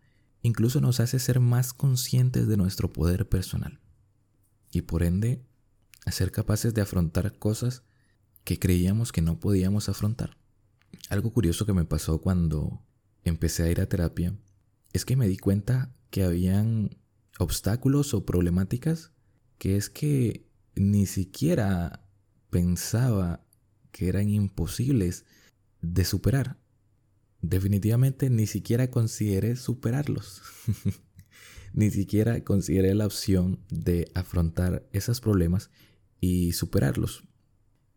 incluso 0.41 0.82
nos 0.82 1.00
hace 1.00 1.20
ser 1.20 1.39
más 1.39 1.74
conscientes 1.74 2.48
de 2.48 2.58
nuestro 2.58 2.91
poder 2.91 3.29
personal 3.29 3.79
y 4.75 4.82
por 4.82 5.03
ende 5.03 5.41
a 6.05 6.12
ser 6.12 6.31
capaces 6.31 6.74
de 6.74 6.81
afrontar 6.81 7.38
cosas 7.38 7.83
que 8.43 8.59
creíamos 8.59 9.12
que 9.12 9.21
no 9.21 9.39
podíamos 9.39 9.89
afrontar. 9.89 10.38
Algo 11.09 11.33
curioso 11.33 11.65
que 11.65 11.74
me 11.74 11.85
pasó 11.85 12.21
cuando 12.21 12.81
empecé 13.24 13.63
a 13.63 13.71
ir 13.71 13.81
a 13.81 13.89
terapia 13.89 14.38
es 14.93 15.03
que 15.03 15.15
me 15.15 15.27
di 15.27 15.38
cuenta 15.38 15.93
que 16.09 16.24
habían 16.24 16.97
obstáculos 17.39 18.13
o 18.13 18.25
problemáticas 18.25 19.12
que 19.57 19.77
es 19.77 19.89
que 19.89 20.47
ni 20.75 21.05
siquiera 21.05 22.07
pensaba 22.50 23.45
que 23.91 24.07
eran 24.07 24.29
imposibles 24.29 25.25
de 25.81 26.05
superar 26.05 26.57
definitivamente 27.50 28.29
ni 28.29 28.47
siquiera 28.47 28.89
consideré 28.89 29.55
superarlos. 29.55 30.41
ni 31.74 31.91
siquiera 31.91 32.43
consideré 32.43 32.95
la 32.95 33.05
opción 33.05 33.59
de 33.69 34.09
afrontar 34.13 34.88
esos 34.91 35.21
problemas 35.21 35.69
y 36.19 36.53
superarlos. 36.53 37.24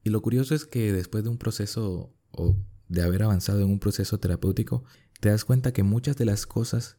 Y 0.04 0.10
lo 0.10 0.22
curioso 0.22 0.54
es 0.54 0.64
que 0.64 0.92
después 0.92 1.25
de 1.25 1.30
un 1.30 1.38
proceso 1.38 2.14
o 2.30 2.56
de 2.88 3.02
haber 3.02 3.22
avanzado 3.22 3.60
en 3.60 3.70
un 3.70 3.80
proceso 3.80 4.18
terapéutico, 4.18 4.84
te 5.20 5.28
das 5.28 5.44
cuenta 5.44 5.72
que 5.72 5.82
muchas 5.82 6.16
de 6.16 6.25
las 6.25 6.46
cosas 6.46 6.96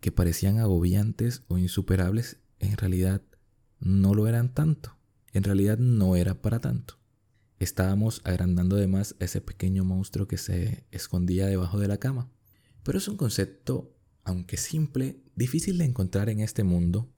que 0.00 0.12
parecían 0.12 0.58
agobiantes 0.58 1.42
o 1.48 1.58
insuperables 1.58 2.40
en 2.58 2.76
realidad 2.76 3.22
no 3.78 4.14
lo 4.14 4.26
eran 4.28 4.52
tanto. 4.52 4.96
En 5.32 5.44
realidad 5.44 5.78
no 5.78 6.16
era 6.16 6.42
para 6.42 6.60
tanto. 6.60 6.98
Estábamos 7.58 8.22
agrandando 8.24 8.76
además 8.76 9.16
ese 9.20 9.40
pequeño 9.40 9.84
monstruo 9.84 10.26
que 10.26 10.38
se 10.38 10.86
escondía 10.90 11.46
debajo 11.46 11.78
de 11.78 11.88
la 11.88 11.98
cama. 11.98 12.30
Pero 12.82 12.98
es 12.98 13.06
un 13.08 13.16
concepto, 13.16 13.94
aunque 14.24 14.56
simple, 14.56 15.22
difícil 15.36 15.78
de 15.78 15.84
encontrar 15.84 16.30
en 16.30 16.40
este 16.40 16.64
mundo, 16.64 17.12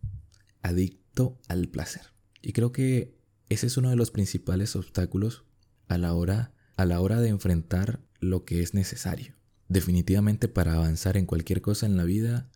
adicto 0.61 1.41
al 1.49 1.69
placer. 1.69 2.13
Y 2.43 2.53
creo 2.53 2.73
que 2.73 3.17
ese 3.53 3.67
es 3.67 3.77
uno 3.77 3.91
de 3.91 3.97
los 3.97 4.11
principales 4.11 4.77
obstáculos 4.77 5.45
a 5.89 5.99
la 5.99 6.15
hora, 6.15 6.55
a 6.77 6.85
la 6.85 7.01
hora 7.01 7.21
de 7.21 7.29
enfrentar 7.29 8.01
lo 8.21 8.45
que 8.45 8.63
es 8.63 8.75
necesario. 8.75 9.35
Definitivamente 9.69 10.49
para 10.49 10.75
avanzar 10.75 11.17
en 11.17 11.27
cualquier 11.27 11.63
cosa 11.63 11.87
en 11.87 11.97
la 11.97 12.05
vida 12.05 12.51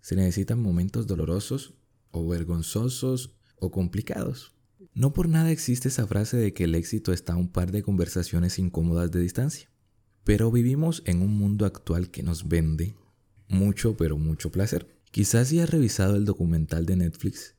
se 0.00 0.16
necesitan 0.16 0.60
momentos 0.60 1.06
dolorosos 1.06 1.74
o 2.10 2.26
vergonzosos 2.28 3.34
o 3.56 3.70
complicados. 3.70 4.52
No 4.92 5.12
por 5.12 5.28
nada 5.28 5.50
existe 5.50 5.88
esa 5.88 6.06
frase 6.06 6.36
de 6.36 6.52
que 6.52 6.64
el 6.64 6.74
éxito 6.74 7.12
está 7.12 7.32
a 7.32 7.36
un 7.36 7.48
par 7.48 7.72
de 7.72 7.82
conversaciones 7.82 8.58
incómodas 8.58 9.10
de 9.10 9.20
distancia. 9.20 9.70
Pero 10.22 10.50
vivimos 10.50 11.02
en 11.06 11.22
un 11.22 11.36
mundo 11.36 11.66
actual 11.66 12.10
que 12.10 12.22
nos 12.22 12.48
vende 12.48 12.94
mucho, 13.48 13.96
pero 13.96 14.16
mucho 14.16 14.50
placer. 14.50 14.86
Quizás 15.10 15.48
si 15.48 15.60
has 15.60 15.70
revisado 15.70 16.16
el 16.16 16.24
documental 16.24 16.86
de 16.86 16.96
Netflix, 16.96 17.54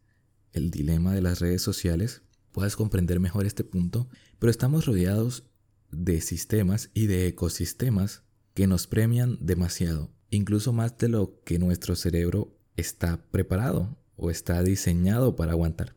El 0.54 0.72
dilema 0.72 1.14
de 1.14 1.22
las 1.22 1.42
redes 1.42 1.62
sociales, 1.62 2.22
puedas 2.56 2.76
comprender 2.76 3.20
mejor 3.20 3.46
este 3.46 3.64
punto, 3.64 4.08
pero 4.40 4.50
estamos 4.50 4.86
rodeados 4.86 5.44
de 5.92 6.22
sistemas 6.22 6.90
y 6.94 7.06
de 7.06 7.28
ecosistemas 7.28 8.24
que 8.54 8.66
nos 8.66 8.88
premian 8.88 9.38
demasiado, 9.42 10.10
incluso 10.30 10.74
más 10.74 10.98
de 10.98 11.10
lo 11.10 11.44
que 11.44 11.60
nuestro 11.60 11.96
cerebro 11.96 12.58
está 12.78 13.30
preparado 13.30 13.98
o 14.16 14.32
está 14.32 14.64
diseñado 14.64 15.36
para 15.36 15.52
aguantar 15.52 15.96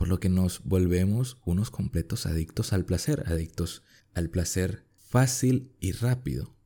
por 0.00 0.08
lo 0.08 0.18
que 0.18 0.30
nos 0.30 0.64
volvemos 0.64 1.36
unos 1.44 1.70
completos 1.70 2.24
adictos 2.24 2.72
al 2.72 2.86
placer, 2.86 3.24
adictos 3.26 3.82
al 4.14 4.30
placer 4.30 4.86
fácil 4.96 5.72
y 5.78 5.92
rápido, 5.92 6.56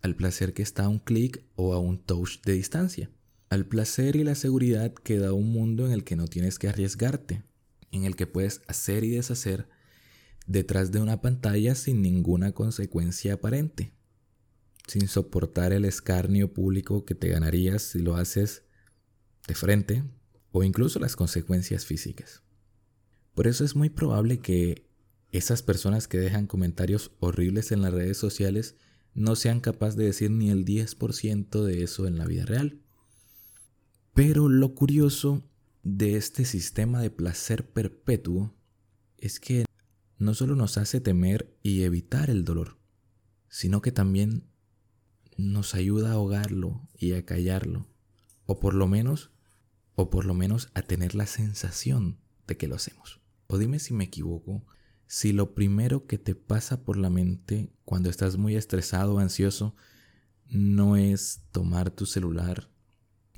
al 0.00 0.14
placer 0.14 0.54
que 0.54 0.62
está 0.62 0.84
a 0.84 0.88
un 0.88 1.00
clic 1.00 1.44
o 1.56 1.74
a 1.74 1.80
un 1.80 1.98
touch 1.98 2.40
de 2.44 2.52
distancia, 2.52 3.10
al 3.50 3.66
placer 3.66 4.14
y 4.14 4.22
la 4.22 4.36
seguridad 4.36 4.94
que 4.94 5.18
da 5.18 5.32
un 5.32 5.50
mundo 5.52 5.86
en 5.86 5.92
el 5.92 6.04
que 6.04 6.14
no 6.14 6.28
tienes 6.28 6.60
que 6.60 6.68
arriesgarte, 6.68 7.42
en 7.94 8.04
el 8.04 8.16
que 8.16 8.26
puedes 8.26 8.62
hacer 8.66 9.04
y 9.04 9.10
deshacer 9.10 9.68
detrás 10.46 10.92
de 10.92 11.00
una 11.00 11.20
pantalla 11.20 11.74
sin 11.74 12.02
ninguna 12.02 12.52
consecuencia 12.52 13.34
aparente, 13.34 13.92
sin 14.86 15.08
soportar 15.08 15.72
el 15.72 15.84
escarnio 15.84 16.52
público 16.52 17.04
que 17.04 17.14
te 17.14 17.28
ganarías 17.28 17.82
si 17.82 18.00
lo 18.00 18.16
haces 18.16 18.64
de 19.46 19.54
frente 19.54 20.04
o 20.52 20.62
incluso 20.62 20.98
las 20.98 21.16
consecuencias 21.16 21.86
físicas. 21.86 22.42
Por 23.34 23.46
eso 23.46 23.64
es 23.64 23.74
muy 23.74 23.90
probable 23.90 24.38
que 24.38 24.86
esas 25.32 25.62
personas 25.62 26.06
que 26.06 26.18
dejan 26.18 26.46
comentarios 26.46 27.10
horribles 27.18 27.72
en 27.72 27.82
las 27.82 27.92
redes 27.92 28.16
sociales 28.16 28.76
no 29.14 29.34
sean 29.36 29.60
capaces 29.60 29.96
de 29.96 30.04
decir 30.04 30.30
ni 30.30 30.50
el 30.50 30.64
10% 30.64 31.64
de 31.64 31.82
eso 31.82 32.06
en 32.06 32.18
la 32.18 32.26
vida 32.26 32.44
real. 32.44 32.80
Pero 34.12 34.48
lo 34.48 34.74
curioso 34.74 35.42
de 35.84 36.16
este 36.16 36.46
sistema 36.46 37.00
de 37.02 37.10
placer 37.10 37.68
perpetuo 37.68 38.54
es 39.18 39.38
que 39.38 39.66
no 40.18 40.32
solo 40.32 40.56
nos 40.56 40.78
hace 40.78 41.00
temer 41.00 41.54
y 41.62 41.82
evitar 41.82 42.30
el 42.30 42.44
dolor, 42.44 42.78
sino 43.48 43.82
que 43.82 43.92
también 43.92 44.48
nos 45.36 45.74
ayuda 45.74 46.10
a 46.10 46.14
ahogarlo 46.14 46.88
y 46.96 47.12
a 47.12 47.24
callarlo, 47.26 47.86
o 48.46 48.60
por 48.60 48.74
lo 48.74 48.88
menos, 48.88 49.30
o 49.94 50.08
por 50.08 50.24
lo 50.24 50.32
menos 50.32 50.70
a 50.74 50.82
tener 50.82 51.14
la 51.14 51.26
sensación 51.26 52.18
de 52.46 52.56
que 52.56 52.66
lo 52.66 52.76
hacemos. 52.76 53.20
O 53.46 53.58
dime 53.58 53.78
si 53.78 53.92
me 53.92 54.04
equivoco, 54.04 54.66
si 55.06 55.32
lo 55.32 55.54
primero 55.54 56.06
que 56.06 56.16
te 56.16 56.34
pasa 56.34 56.82
por 56.82 56.96
la 56.96 57.10
mente 57.10 57.74
cuando 57.84 58.08
estás 58.08 58.38
muy 58.38 58.56
estresado 58.56 59.14
o 59.14 59.18
ansioso 59.18 59.76
no 60.46 60.96
es 60.96 61.42
tomar 61.52 61.90
tu 61.90 62.06
celular 62.06 62.70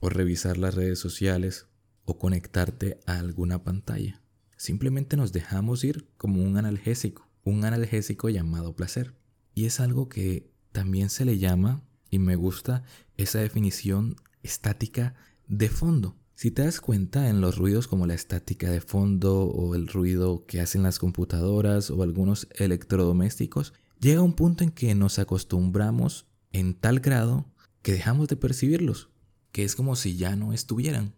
o 0.00 0.10
revisar 0.10 0.58
las 0.58 0.74
redes 0.74 1.00
sociales 1.00 1.66
o 2.06 2.18
conectarte 2.18 2.98
a 3.06 3.18
alguna 3.18 3.62
pantalla. 3.62 4.22
Simplemente 4.56 5.18
nos 5.18 5.32
dejamos 5.32 5.84
ir 5.84 6.08
como 6.16 6.42
un 6.42 6.56
analgésico, 6.56 7.28
un 7.44 7.64
analgésico 7.64 8.30
llamado 8.30 8.74
placer. 8.74 9.14
Y 9.54 9.66
es 9.66 9.80
algo 9.80 10.08
que 10.08 10.50
también 10.72 11.10
se 11.10 11.24
le 11.24 11.38
llama, 11.38 11.82
y 12.10 12.18
me 12.18 12.36
gusta 12.36 12.82
esa 13.16 13.40
definición 13.40 14.16
estática 14.42 15.14
de 15.48 15.68
fondo. 15.68 16.16
Si 16.34 16.50
te 16.50 16.62
das 16.62 16.80
cuenta 16.80 17.28
en 17.28 17.40
los 17.40 17.56
ruidos 17.56 17.88
como 17.88 18.06
la 18.06 18.14
estática 18.14 18.70
de 18.70 18.80
fondo 18.80 19.44
o 19.44 19.74
el 19.74 19.88
ruido 19.88 20.44
que 20.46 20.60
hacen 20.60 20.82
las 20.82 20.98
computadoras 20.98 21.90
o 21.90 22.02
algunos 22.02 22.46
electrodomésticos, 22.56 23.72
llega 24.00 24.20
un 24.20 24.34
punto 24.34 24.62
en 24.62 24.70
que 24.70 24.94
nos 24.94 25.18
acostumbramos 25.18 26.26
en 26.52 26.74
tal 26.74 27.00
grado 27.00 27.46
que 27.82 27.92
dejamos 27.92 28.28
de 28.28 28.36
percibirlos, 28.36 29.08
que 29.52 29.64
es 29.64 29.74
como 29.76 29.96
si 29.96 30.16
ya 30.16 30.36
no 30.36 30.52
estuvieran. 30.52 31.14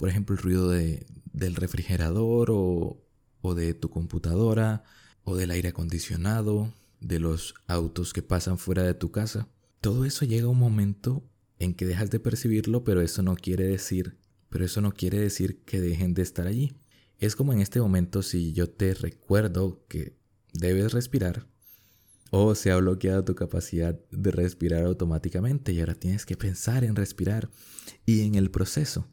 Por 0.00 0.08
ejemplo, 0.08 0.34
el 0.34 0.42
ruido 0.42 0.70
de, 0.70 1.06
del 1.34 1.56
refrigerador 1.56 2.50
o, 2.50 3.04
o 3.42 3.54
de 3.54 3.74
tu 3.74 3.90
computadora 3.90 4.82
o 5.24 5.36
del 5.36 5.50
aire 5.50 5.68
acondicionado, 5.68 6.72
de 7.00 7.18
los 7.18 7.54
autos 7.66 8.14
que 8.14 8.22
pasan 8.22 8.56
fuera 8.56 8.82
de 8.82 8.94
tu 8.94 9.10
casa. 9.10 9.46
Todo 9.82 10.06
eso 10.06 10.24
llega 10.24 10.46
a 10.46 10.48
un 10.48 10.58
momento 10.58 11.22
en 11.58 11.74
que 11.74 11.84
dejas 11.84 12.10
de 12.10 12.18
percibirlo, 12.18 12.82
pero 12.82 13.02
eso 13.02 13.22
no 13.22 13.34
quiere 13.34 13.66
decir, 13.66 14.16
pero 14.48 14.64
eso 14.64 14.80
no 14.80 14.92
quiere 14.92 15.18
decir 15.18 15.62
que 15.64 15.82
dejen 15.82 16.14
de 16.14 16.22
estar 16.22 16.46
allí. 16.46 16.72
Es 17.18 17.36
como 17.36 17.52
en 17.52 17.60
este 17.60 17.78
momento 17.78 18.22
si 18.22 18.54
yo 18.54 18.70
te 18.70 18.94
recuerdo 18.94 19.84
que 19.86 20.16
debes 20.54 20.94
respirar 20.94 21.46
o 22.30 22.54
se 22.54 22.70
ha 22.70 22.78
bloqueado 22.78 23.22
tu 23.22 23.34
capacidad 23.34 24.00
de 24.10 24.30
respirar 24.30 24.86
automáticamente 24.86 25.72
y 25.72 25.80
ahora 25.80 25.94
tienes 25.94 26.24
que 26.24 26.38
pensar 26.38 26.84
en 26.84 26.96
respirar 26.96 27.50
y 28.06 28.22
en 28.22 28.36
el 28.36 28.50
proceso. 28.50 29.06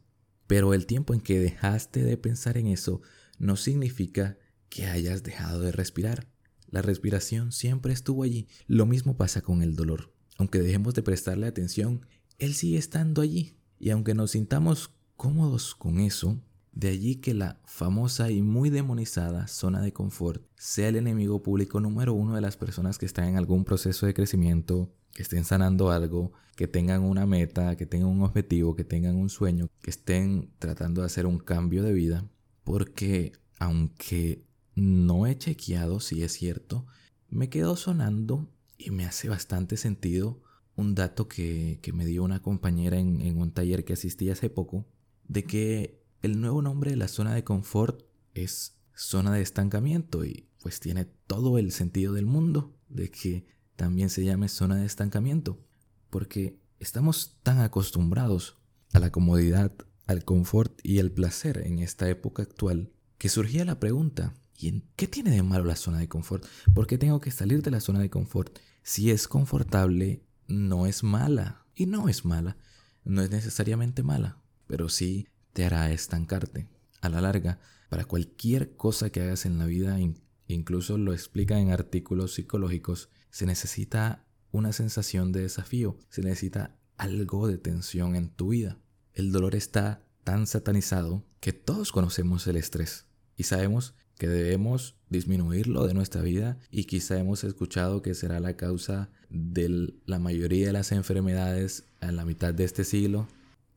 Pero 0.48 0.74
el 0.74 0.86
tiempo 0.86 1.14
en 1.14 1.20
que 1.20 1.38
dejaste 1.38 2.02
de 2.02 2.16
pensar 2.16 2.58
en 2.58 2.66
eso 2.66 3.02
no 3.38 3.54
significa 3.54 4.38
que 4.70 4.86
hayas 4.86 5.22
dejado 5.22 5.60
de 5.60 5.70
respirar. 5.70 6.26
La 6.70 6.82
respiración 6.82 7.52
siempre 7.52 7.92
estuvo 7.92 8.24
allí. 8.24 8.48
Lo 8.66 8.86
mismo 8.86 9.16
pasa 9.16 9.42
con 9.42 9.62
el 9.62 9.76
dolor. 9.76 10.12
Aunque 10.38 10.58
dejemos 10.58 10.94
de 10.94 11.02
prestarle 11.02 11.46
atención, 11.46 12.06
él 12.38 12.54
sigue 12.54 12.78
estando 12.78 13.22
allí. 13.22 13.56
Y 13.78 13.90
aunque 13.90 14.14
nos 14.14 14.32
sintamos 14.32 14.94
cómodos 15.16 15.74
con 15.74 16.00
eso, 16.00 16.42
de 16.78 16.90
allí 16.90 17.16
que 17.16 17.34
la 17.34 17.60
famosa 17.64 18.30
y 18.30 18.40
muy 18.40 18.70
demonizada 18.70 19.48
zona 19.48 19.82
de 19.82 19.92
confort 19.92 20.44
sea 20.54 20.88
el 20.88 20.94
enemigo 20.94 21.42
público 21.42 21.80
número 21.80 22.14
uno 22.14 22.36
de 22.36 22.40
las 22.40 22.56
personas 22.56 22.98
que 22.98 23.06
están 23.06 23.24
en 23.26 23.36
algún 23.36 23.64
proceso 23.64 24.06
de 24.06 24.14
crecimiento, 24.14 24.88
que 25.12 25.22
estén 25.22 25.44
sanando 25.44 25.90
algo, 25.90 26.30
que 26.54 26.68
tengan 26.68 27.02
una 27.02 27.26
meta, 27.26 27.76
que 27.76 27.84
tengan 27.84 28.10
un 28.10 28.22
objetivo, 28.22 28.76
que 28.76 28.84
tengan 28.84 29.16
un 29.16 29.28
sueño, 29.28 29.66
que 29.82 29.90
estén 29.90 30.52
tratando 30.60 31.00
de 31.00 31.06
hacer 31.06 31.26
un 31.26 31.40
cambio 31.40 31.82
de 31.82 31.92
vida. 31.92 32.30
Porque 32.62 33.32
aunque 33.58 34.44
no 34.76 35.26
he 35.26 35.36
chequeado 35.36 35.98
si 35.98 36.22
es 36.22 36.30
cierto, 36.30 36.86
me 37.28 37.48
quedo 37.48 37.74
sonando 37.74 38.48
y 38.76 38.92
me 38.92 39.04
hace 39.04 39.28
bastante 39.28 39.76
sentido 39.76 40.40
un 40.76 40.94
dato 40.94 41.26
que, 41.26 41.80
me 41.92 42.06
dio 42.06 42.22
una 42.22 42.40
compañera 42.40 43.00
en, 43.00 43.20
en 43.20 43.38
un 43.38 43.50
taller 43.50 43.84
que 43.84 43.94
asistí 43.94 44.30
hace 44.30 44.48
poco, 44.48 44.86
de 45.26 45.42
que 45.42 45.97
el 46.22 46.40
nuevo 46.40 46.62
nombre 46.62 46.90
de 46.90 46.96
la 46.96 47.08
zona 47.08 47.34
de 47.34 47.44
confort 47.44 48.02
es 48.34 48.76
zona 48.94 49.32
de 49.32 49.42
estancamiento 49.42 50.24
y 50.24 50.48
pues 50.60 50.80
tiene 50.80 51.04
todo 51.26 51.58
el 51.58 51.72
sentido 51.72 52.14
del 52.14 52.26
mundo 52.26 52.76
de 52.88 53.10
que 53.10 53.46
también 53.76 54.10
se 54.10 54.24
llame 54.24 54.48
zona 54.48 54.76
de 54.76 54.86
estancamiento, 54.86 55.64
porque 56.10 56.58
estamos 56.80 57.38
tan 57.42 57.60
acostumbrados 57.60 58.58
a 58.92 58.98
la 58.98 59.12
comodidad, 59.12 59.72
al 60.06 60.24
confort 60.24 60.80
y 60.82 60.98
el 60.98 61.12
placer 61.12 61.62
en 61.64 61.78
esta 61.78 62.08
época 62.08 62.42
actual 62.42 62.90
que 63.18 63.28
surgía 63.28 63.64
la 63.64 63.78
pregunta, 63.78 64.34
¿y 64.56 64.68
en 64.68 64.88
qué 64.96 65.06
tiene 65.06 65.30
de 65.30 65.42
malo 65.42 65.64
la 65.64 65.76
zona 65.76 65.98
de 65.98 66.08
confort? 66.08 66.44
¿Por 66.74 66.86
qué 66.86 66.98
tengo 66.98 67.20
que 67.20 67.30
salir 67.30 67.62
de 67.62 67.70
la 67.70 67.80
zona 67.80 68.00
de 68.00 68.10
confort? 68.10 68.58
Si 68.82 69.10
es 69.10 69.28
confortable, 69.28 70.24
no 70.46 70.86
es 70.86 71.02
mala. 71.02 71.66
Y 71.74 71.86
no 71.86 72.08
es 72.08 72.24
mala. 72.24 72.56
No 73.04 73.22
es 73.22 73.30
necesariamente 73.30 74.02
mala, 74.02 74.40
pero 74.66 74.88
sí 74.88 75.28
te 75.52 75.64
hará 75.64 75.90
estancarte. 75.90 76.68
A 77.00 77.08
la 77.08 77.20
larga, 77.20 77.60
para 77.88 78.04
cualquier 78.04 78.76
cosa 78.76 79.10
que 79.10 79.22
hagas 79.22 79.46
en 79.46 79.58
la 79.58 79.66
vida, 79.66 79.98
incluso 80.46 80.98
lo 80.98 81.12
explica 81.12 81.58
en 81.58 81.70
artículos 81.70 82.34
psicológicos, 82.34 83.10
se 83.30 83.46
necesita 83.46 84.24
una 84.50 84.72
sensación 84.72 85.32
de 85.32 85.42
desafío, 85.42 85.96
se 86.08 86.22
necesita 86.22 86.76
algo 86.96 87.46
de 87.46 87.58
tensión 87.58 88.16
en 88.16 88.28
tu 88.30 88.48
vida. 88.48 88.78
El 89.14 89.32
dolor 89.32 89.54
está 89.54 90.02
tan 90.24 90.46
satanizado 90.46 91.24
que 91.40 91.52
todos 91.52 91.92
conocemos 91.92 92.46
el 92.46 92.56
estrés 92.56 93.06
y 93.36 93.44
sabemos 93.44 93.94
que 94.18 94.28
debemos 94.28 94.96
disminuirlo 95.08 95.86
de 95.86 95.94
nuestra 95.94 96.22
vida 96.22 96.58
y 96.70 96.84
quizá 96.84 97.18
hemos 97.18 97.44
escuchado 97.44 98.02
que 98.02 98.14
será 98.14 98.40
la 98.40 98.56
causa 98.56 99.10
de 99.30 99.94
la 100.06 100.18
mayoría 100.18 100.66
de 100.66 100.72
las 100.72 100.90
enfermedades 100.92 101.84
en 102.00 102.16
la 102.16 102.24
mitad 102.24 102.52
de 102.52 102.64
este 102.64 102.84
siglo 102.84 103.28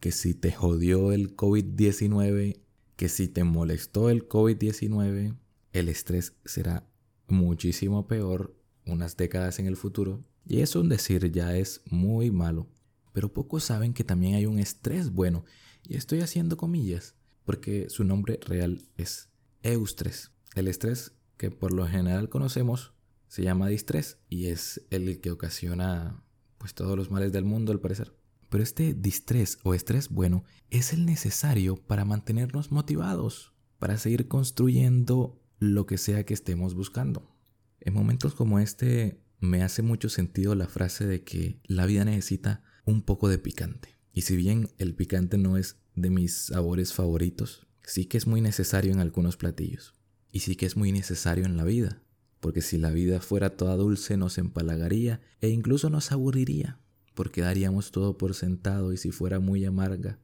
que 0.02 0.12
si 0.12 0.34
te 0.34 0.52
jodió 0.52 1.12
el 1.12 1.38
COVID-19, 1.38 2.60
que 2.98 3.08
si 3.08 3.28
te 3.28 3.44
molestó 3.44 4.10
el 4.10 4.28
COVID-19, 4.28 5.38
el 5.74 5.90
estrés 5.90 6.36
será 6.44 6.88
muchísimo 7.28 8.08
peor 8.08 8.58
unas 8.88 9.16
décadas 9.16 9.60
en 9.60 9.68
el 9.68 9.78
futuro. 9.78 10.26
Y 10.46 10.62
eso 10.62 10.82
un 10.82 10.90
decir 10.90 11.32
ya 11.32 11.56
es 11.56 11.82
muy 11.86 12.32
malo. 12.32 12.68
Pero 13.14 13.32
pocos 13.32 13.64
saben 13.64 13.94
que 13.94 14.04
también 14.04 14.34
hay 14.34 14.48
un 14.48 14.58
estrés 14.58 15.12
bueno. 15.12 15.46
Y 15.88 15.98
estoy 15.98 16.22
haciendo 16.22 16.58
comillas, 16.58 17.14
porque 17.46 17.88
su 17.90 18.04
nombre 18.04 18.40
real 18.44 18.82
es 18.98 19.30
eustrés. 19.62 20.32
El 20.56 20.68
estrés 20.68 21.14
que 21.38 21.52
por 21.52 21.74
lo 21.74 21.88
general 21.88 22.28
conocemos 22.28 22.94
se 23.28 23.44
llama 23.44 23.68
distrés 23.68 24.18
y 24.30 24.48
es 24.48 24.82
el 24.90 25.22
que 25.22 25.30
ocasiona 25.30 26.24
pues 26.58 26.74
todos 26.74 26.98
los 26.98 27.12
males 27.12 27.32
del 27.32 27.46
mundo 27.46 27.72
al 27.72 27.80
parecer. 27.80 28.14
Pero 28.52 28.66
este 28.66 28.94
distrés 28.94 29.60
o 29.64 29.74
estrés 29.74 30.10
bueno 30.10 30.44
es 30.70 30.92
el 30.92 31.06
necesario 31.06 31.78
para 31.78 32.04
mantenernos 32.04 32.70
motivados, 32.70 33.54
para 33.80 33.98
seguir 33.98 34.28
construyendo 34.28 35.42
lo 35.60 35.86
que 35.86 35.98
sea 35.98 36.26
que 36.26 36.34
estemos 36.34 36.76
buscando. 36.76 37.34
En 37.80 37.94
momentos 37.94 38.36
como 38.36 38.60
este 38.60 39.24
me 39.40 39.64
hace 39.64 39.84
mucho 39.84 40.10
sentido 40.10 40.54
la 40.54 40.68
frase 40.68 41.08
de 41.08 41.24
que 41.24 41.62
la 41.64 41.86
vida 41.86 42.04
necesita 42.04 42.62
un 42.84 43.04
poco 43.04 43.30
de 43.30 43.38
picante. 43.38 43.96
Y 44.12 44.24
si 44.24 44.36
bien 44.36 44.68
el 44.78 44.96
picante 44.96 45.38
no 45.38 45.56
es 45.56 45.78
de 45.96 46.10
mis 46.10 46.48
sabores 46.48 46.92
favoritos, 46.92 47.68
sí 47.84 48.04
que 48.04 48.18
es 48.18 48.28
muy 48.28 48.42
necesario 48.42 48.92
en 48.92 49.00
algunos 49.00 49.38
platillos. 49.38 49.94
Y 50.30 50.42
sí 50.42 50.58
que 50.58 50.66
es 50.66 50.76
muy 50.76 50.92
necesario 50.92 51.46
en 51.46 51.56
la 51.56 51.64
vida. 51.64 52.04
Porque 52.42 52.62
si 52.62 52.78
la 52.78 52.92
vida 52.92 53.22
fuera 53.22 53.56
toda 53.56 53.78
dulce 53.78 54.18
nos 54.18 54.38
empalagaría 54.38 55.22
e 55.40 55.48
incluso 55.48 55.90
nos 55.90 56.12
aburriría 56.12 56.82
porque 57.22 57.42
daríamos 57.42 57.92
todo 57.92 58.18
por 58.18 58.34
sentado 58.34 58.94
y 58.94 58.98
si 58.98 59.12
fuera 59.12 59.40
muy 59.40 59.64
amarga, 59.64 60.18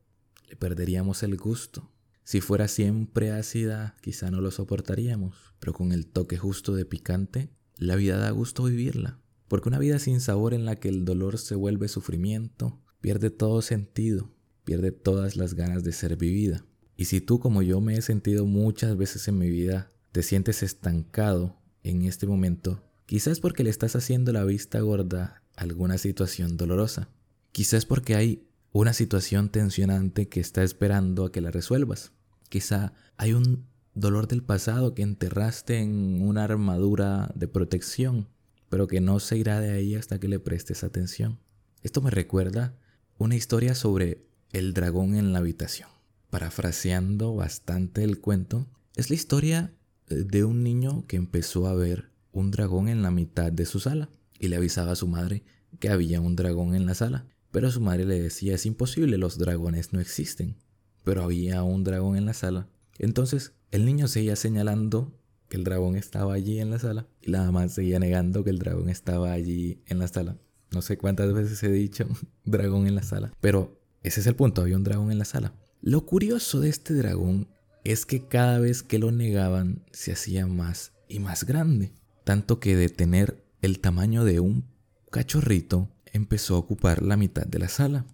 le 0.50 0.56
perderíamos 0.56 1.22
el 1.22 1.38
gusto. 1.38 1.92
Si 2.24 2.42
fuera 2.42 2.68
siempre 2.68 3.30
ácida, 3.30 3.96
quizá 4.02 4.32
no 4.32 4.42
lo 4.42 4.50
soportaríamos, 4.50 5.54
pero 5.60 5.74
con 5.74 5.92
el 5.92 6.08
toque 6.08 6.40
justo 6.40 6.74
de 6.74 6.86
picante, 6.86 7.52
la 7.78 7.96
vida 7.96 8.18
da 8.18 8.32
gusto 8.32 8.64
vivirla. 8.64 9.20
Porque 9.48 9.70
una 9.70 9.78
vida 9.78 10.00
sin 10.00 10.22
sabor 10.22 10.56
en 10.56 10.66
la 10.66 10.78
que 10.78 10.90
el 10.90 11.06
dolor 11.06 11.38
se 11.38 11.54
vuelve 11.54 11.88
sufrimiento, 11.88 12.82
pierde 13.00 13.30
todo 13.30 13.62
sentido, 13.62 14.34
pierde 14.64 14.92
todas 14.92 15.36
las 15.36 15.54
ganas 15.54 15.84
de 15.84 15.92
ser 15.92 16.18
vivida. 16.18 16.66
Y 16.96 17.06
si 17.06 17.22
tú 17.22 17.40
como 17.40 17.62
yo 17.62 17.80
me 17.80 17.96
he 17.96 18.02
sentido 18.02 18.48
muchas 18.48 18.98
veces 18.98 19.28
en 19.28 19.38
mi 19.38 19.52
vida, 19.52 19.92
te 20.12 20.24
sientes 20.24 20.64
estancado 20.64 21.62
en 21.84 22.06
este 22.06 22.26
momento, 22.26 22.82
quizás 23.06 23.40
porque 23.40 23.64
le 23.64 23.70
estás 23.70 23.96
haciendo 23.96 24.34
la 24.34 24.46
vista 24.46 24.80
gorda 24.80 25.44
alguna 25.58 25.98
situación 25.98 26.56
dolorosa. 26.56 27.10
Quizás 27.52 27.86
porque 27.86 28.16
hay 28.16 28.48
una 28.72 28.94
situación 28.94 29.50
tensionante 29.50 30.30
que 30.30 30.40
está 30.40 30.64
esperando 30.64 31.26
a 31.26 31.32
que 31.32 31.42
la 31.42 31.52
resuelvas. 31.52 32.14
Quizá 32.48 32.94
hay 33.18 33.34
un 33.34 33.66
dolor 33.94 34.28
del 34.28 34.44
pasado 34.44 34.94
que 34.94 35.02
enterraste 35.02 35.80
en 35.80 36.22
una 36.22 36.44
armadura 36.44 37.32
de 37.36 37.48
protección, 37.48 38.30
pero 38.70 38.88
que 38.88 39.02
no 39.02 39.20
se 39.20 39.38
irá 39.38 39.60
de 39.60 39.72
ahí 39.72 39.96
hasta 39.96 40.20
que 40.20 40.28
le 40.28 40.40
prestes 40.40 40.84
atención. 40.84 41.40
Esto 41.82 42.02
me 42.02 42.12
recuerda 42.12 42.76
una 43.18 43.36
historia 43.36 43.74
sobre 43.74 44.28
el 44.52 44.74
dragón 44.74 45.16
en 45.16 45.34
la 45.34 45.40
habitación. 45.40 45.90
Parafraseando 46.30 47.36
bastante 47.36 48.04
el 48.04 48.20
cuento, 48.20 48.68
es 48.96 49.10
la 49.10 49.16
historia 49.16 49.74
de 50.08 50.44
un 50.44 50.64
niño 50.64 51.06
que 51.08 51.16
empezó 51.16 51.68
a 51.68 51.74
ver 51.74 52.12
un 52.32 52.52
dragón 52.52 52.88
en 52.90 53.02
la 53.02 53.10
mitad 53.10 53.52
de 53.52 53.66
su 53.66 53.80
sala 53.80 54.10
y 54.40 54.48
le 54.48 54.56
avisaba 54.56 54.92
a 54.92 54.96
su 54.96 55.08
madre 55.08 55.44
que 55.80 55.90
había 55.90 56.22
un 56.22 56.36
dragón 56.36 56.76
en 56.76 56.86
la 56.86 56.94
sala. 56.94 57.26
Pero 57.52 57.72
su 57.72 57.82
madre 57.82 58.06
le 58.06 58.22
decía, 58.22 58.56
es 58.56 58.66
imposible, 58.66 59.18
los 59.18 59.38
dragones 59.38 59.94
no 59.94 60.00
existen. 60.00 60.58
Pero 61.04 61.24
había 61.24 61.64
un 61.64 61.84
dragón 61.84 62.18
en 62.18 62.26
la 62.26 62.34
sala. 62.34 62.68
Entonces 63.00 63.54
el 63.72 63.86
niño 63.86 64.08
seguía 64.08 64.36
señalando 64.36 65.14
que 65.50 65.58
el 65.58 65.64
dragón 65.64 65.96
estaba 65.96 66.34
allí 66.34 66.60
en 66.60 66.70
la 66.70 66.80
sala 66.80 67.08
y 67.22 67.32
la 67.32 67.44
mamá 67.44 67.68
seguía 67.70 68.00
negando 68.00 68.44
que 68.44 68.50
el 68.50 68.60
dragón 68.60 68.90
estaba 68.90 69.32
allí 69.32 69.82
en 69.86 70.00
la 70.00 70.08
sala. 70.08 70.38
No 70.72 70.82
sé 70.82 70.98
cuántas 70.98 71.34
veces 71.34 71.62
he 71.64 71.72
dicho 71.72 72.08
dragón 72.46 72.88
en 72.88 72.96
la 72.96 73.04
sala, 73.04 73.34
pero 73.40 73.80
ese 74.04 74.20
es 74.20 74.28
el 74.28 74.36
punto, 74.36 74.62
había 74.62 74.76
un 74.76 74.84
dragón 74.84 75.12
en 75.12 75.20
la 75.20 75.26
sala. 75.26 75.54
Lo 75.82 76.06
curioso 76.06 76.60
de 76.60 76.70
este 76.70 76.94
dragón 76.94 77.48
es 77.84 78.06
que 78.06 78.28
cada 78.28 78.60
vez 78.60 78.84
que 78.84 79.00
lo 79.00 79.12
negaban 79.12 79.86
se 79.92 80.12
hacía 80.12 80.48
más 80.48 80.94
y 81.08 81.20
más 81.20 81.46
grande, 81.46 81.94
tanto 82.24 82.60
que 82.60 82.76
de 82.76 82.90
tener 82.90 83.44
el 83.62 83.80
tamaño 83.80 84.24
de 84.24 84.40
un 84.40 84.66
cachorrito 85.12 85.90
empezó 86.14 86.56
a 86.56 86.60
ocupar 86.60 87.02
la 87.04 87.18
mitad 87.18 87.46
de 87.46 87.60
la 87.60 87.70
sala, 87.70 88.06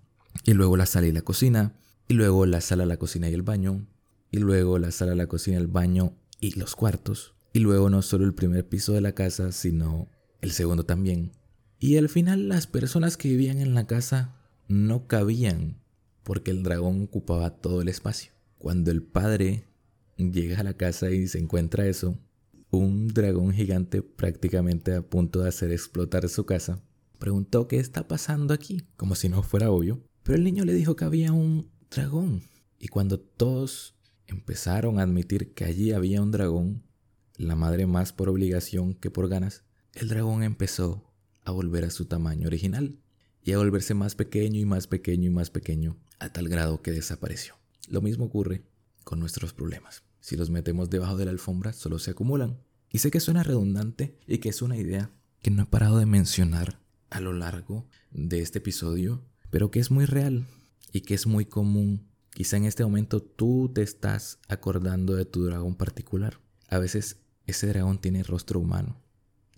y 0.43 0.53
luego 0.53 0.77
la 0.77 0.85
sala 0.85 1.07
y 1.07 1.11
la 1.11 1.21
cocina, 1.21 1.75
y 2.07 2.13
luego 2.13 2.45
la 2.45 2.61
sala, 2.61 2.85
la 2.85 2.97
cocina 2.97 3.29
y 3.29 3.33
el 3.33 3.41
baño, 3.41 3.85
y 4.31 4.39
luego 4.39 4.79
la 4.79 4.91
sala, 4.91 5.15
la 5.15 5.27
cocina, 5.27 5.57
el 5.57 5.67
baño 5.67 6.15
y 6.39 6.57
los 6.59 6.75
cuartos, 6.75 7.35
y 7.53 7.59
luego 7.59 7.89
no 7.89 8.01
solo 8.01 8.25
el 8.25 8.33
primer 8.33 8.67
piso 8.67 8.93
de 8.93 9.01
la 9.01 9.13
casa, 9.13 9.51
sino 9.51 10.09
el 10.41 10.51
segundo 10.51 10.85
también. 10.85 11.31
Y 11.79 11.97
al 11.97 12.09
final 12.09 12.49
las 12.49 12.67
personas 12.67 13.17
que 13.17 13.29
vivían 13.29 13.59
en 13.59 13.73
la 13.73 13.85
casa 13.85 14.35
no 14.67 15.07
cabían 15.07 15.83
porque 16.23 16.51
el 16.51 16.63
dragón 16.63 17.03
ocupaba 17.03 17.51
todo 17.51 17.81
el 17.81 17.89
espacio. 17.89 18.31
Cuando 18.57 18.91
el 18.91 19.03
padre 19.03 19.67
llega 20.17 20.59
a 20.59 20.63
la 20.63 20.75
casa 20.75 21.11
y 21.11 21.27
se 21.27 21.39
encuentra 21.39 21.85
eso, 21.85 22.17
un 22.77 23.07
dragón 23.07 23.53
gigante 23.53 24.01
prácticamente 24.01 24.95
a 24.95 25.01
punto 25.01 25.41
de 25.41 25.49
hacer 25.49 25.71
explotar 25.71 26.27
su 26.29 26.45
casa, 26.45 26.81
preguntó 27.19 27.67
qué 27.67 27.77
está 27.77 28.07
pasando 28.07 28.53
aquí, 28.53 28.83
como 28.97 29.15
si 29.15 29.29
no 29.29 29.43
fuera 29.43 29.71
obvio, 29.71 30.01
pero 30.23 30.37
el 30.37 30.43
niño 30.43 30.65
le 30.65 30.73
dijo 30.73 30.95
que 30.95 31.05
había 31.05 31.31
un 31.31 31.69
dragón. 31.89 32.43
Y 32.79 32.87
cuando 32.87 33.19
todos 33.19 33.95
empezaron 34.27 34.99
a 34.99 35.03
admitir 35.03 35.53
que 35.53 35.65
allí 35.65 35.91
había 35.91 36.21
un 36.21 36.31
dragón, 36.31 36.83
la 37.37 37.55
madre 37.55 37.85
más 37.87 38.13
por 38.13 38.29
obligación 38.29 38.93
que 38.93 39.11
por 39.11 39.29
ganas, 39.29 39.63
el 39.93 40.09
dragón 40.09 40.43
empezó 40.43 41.03
a 41.45 41.51
volver 41.51 41.85
a 41.85 41.91
su 41.91 42.05
tamaño 42.05 42.47
original 42.47 42.97
y 43.43 43.51
a 43.51 43.57
volverse 43.57 43.93
más 43.93 44.15
pequeño 44.15 44.59
y 44.59 44.65
más 44.65 44.87
pequeño 44.87 45.27
y 45.27 45.33
más 45.33 45.49
pequeño 45.49 45.97
a 46.19 46.29
tal 46.29 46.47
grado 46.47 46.81
que 46.81 46.91
desapareció. 46.91 47.55
Lo 47.87 48.01
mismo 48.01 48.25
ocurre 48.25 48.63
con 49.03 49.19
nuestros 49.19 49.53
problemas. 49.53 50.03
Si 50.23 50.37
los 50.37 50.49
metemos 50.49 50.89
debajo 50.89 51.17
de 51.17 51.25
la 51.25 51.31
alfombra, 51.31 51.73
solo 51.73 51.99
se 51.99 52.11
acumulan. 52.11 52.57
Y 52.89 52.99
sé 52.99 53.11
que 53.11 53.19
suena 53.19 53.43
redundante 53.43 54.17
y 54.25 54.37
que 54.37 54.47
es 54.47 54.61
una 54.61 54.77
idea 54.77 55.11
que 55.41 55.51
no 55.51 55.63
he 55.63 55.65
parado 55.65 55.97
de 55.97 56.05
mencionar 56.05 56.79
a 57.09 57.19
lo 57.19 57.33
largo 57.33 57.89
de 58.09 58.39
este 58.39 58.59
episodio, 58.59 59.21
pero 59.49 59.69
que 59.69 59.81
es 59.81 59.91
muy 59.91 60.05
real 60.05 60.47
y 60.93 61.01
que 61.01 61.13
es 61.13 61.27
muy 61.27 61.43
común. 61.43 62.07
Quizá 62.29 62.55
en 62.55 62.63
este 62.63 62.85
momento 62.85 63.21
tú 63.21 63.69
te 63.75 63.81
estás 63.81 64.39
acordando 64.47 65.13
de 65.13 65.25
tu 65.25 65.43
dragón 65.43 65.75
particular. 65.75 66.39
A 66.69 66.77
veces 66.77 67.17
ese 67.45 67.67
dragón 67.67 67.99
tiene 67.99 68.23
rostro 68.23 68.61
humano. 68.61 69.01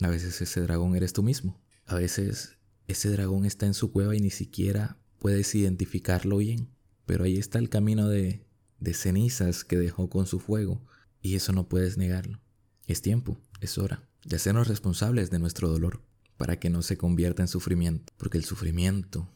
A 0.02 0.10
veces 0.10 0.42
ese 0.42 0.62
dragón 0.62 0.96
eres 0.96 1.14
tú 1.14 1.22
mismo. 1.22 1.62
A 1.86 1.94
veces 1.94 2.58
ese 2.88 3.12
dragón 3.12 3.46
está 3.46 3.68
en 3.68 3.76
su 3.76 3.92
cueva 3.92 4.16
y 4.16 4.20
ni 4.20 4.32
siquiera 4.32 4.98
puedes 5.20 5.54
identificarlo 5.54 6.38
bien. 6.38 6.70
Pero 7.06 7.26
ahí 7.26 7.38
está 7.38 7.60
el 7.60 7.70
camino 7.70 8.10
de, 8.10 8.45
de 8.86 8.94
cenizas 8.94 9.66
que 9.66 9.78
dejó 9.78 10.10
con 10.10 10.28
su 10.28 10.40
fuego. 10.40 10.82
Y 11.22 11.36
eso 11.36 11.52
no 11.52 11.68
puedes 11.68 11.98
negarlo. 11.98 12.40
Es 12.88 13.02
tiempo, 13.02 13.38
es 13.60 13.78
hora 13.78 14.08
de 14.24 14.38
hacernos 14.38 14.68
responsables 14.68 15.30
de 15.30 15.40
nuestro 15.40 15.70
dolor 15.70 16.02
para 16.38 16.60
que 16.60 16.70
no 16.70 16.82
se 16.82 16.98
convierta 16.98 17.42
en 17.42 17.48
sufrimiento. 17.48 18.14
Porque 18.16 18.38
el 18.38 18.46
sufrimiento, 18.46 19.28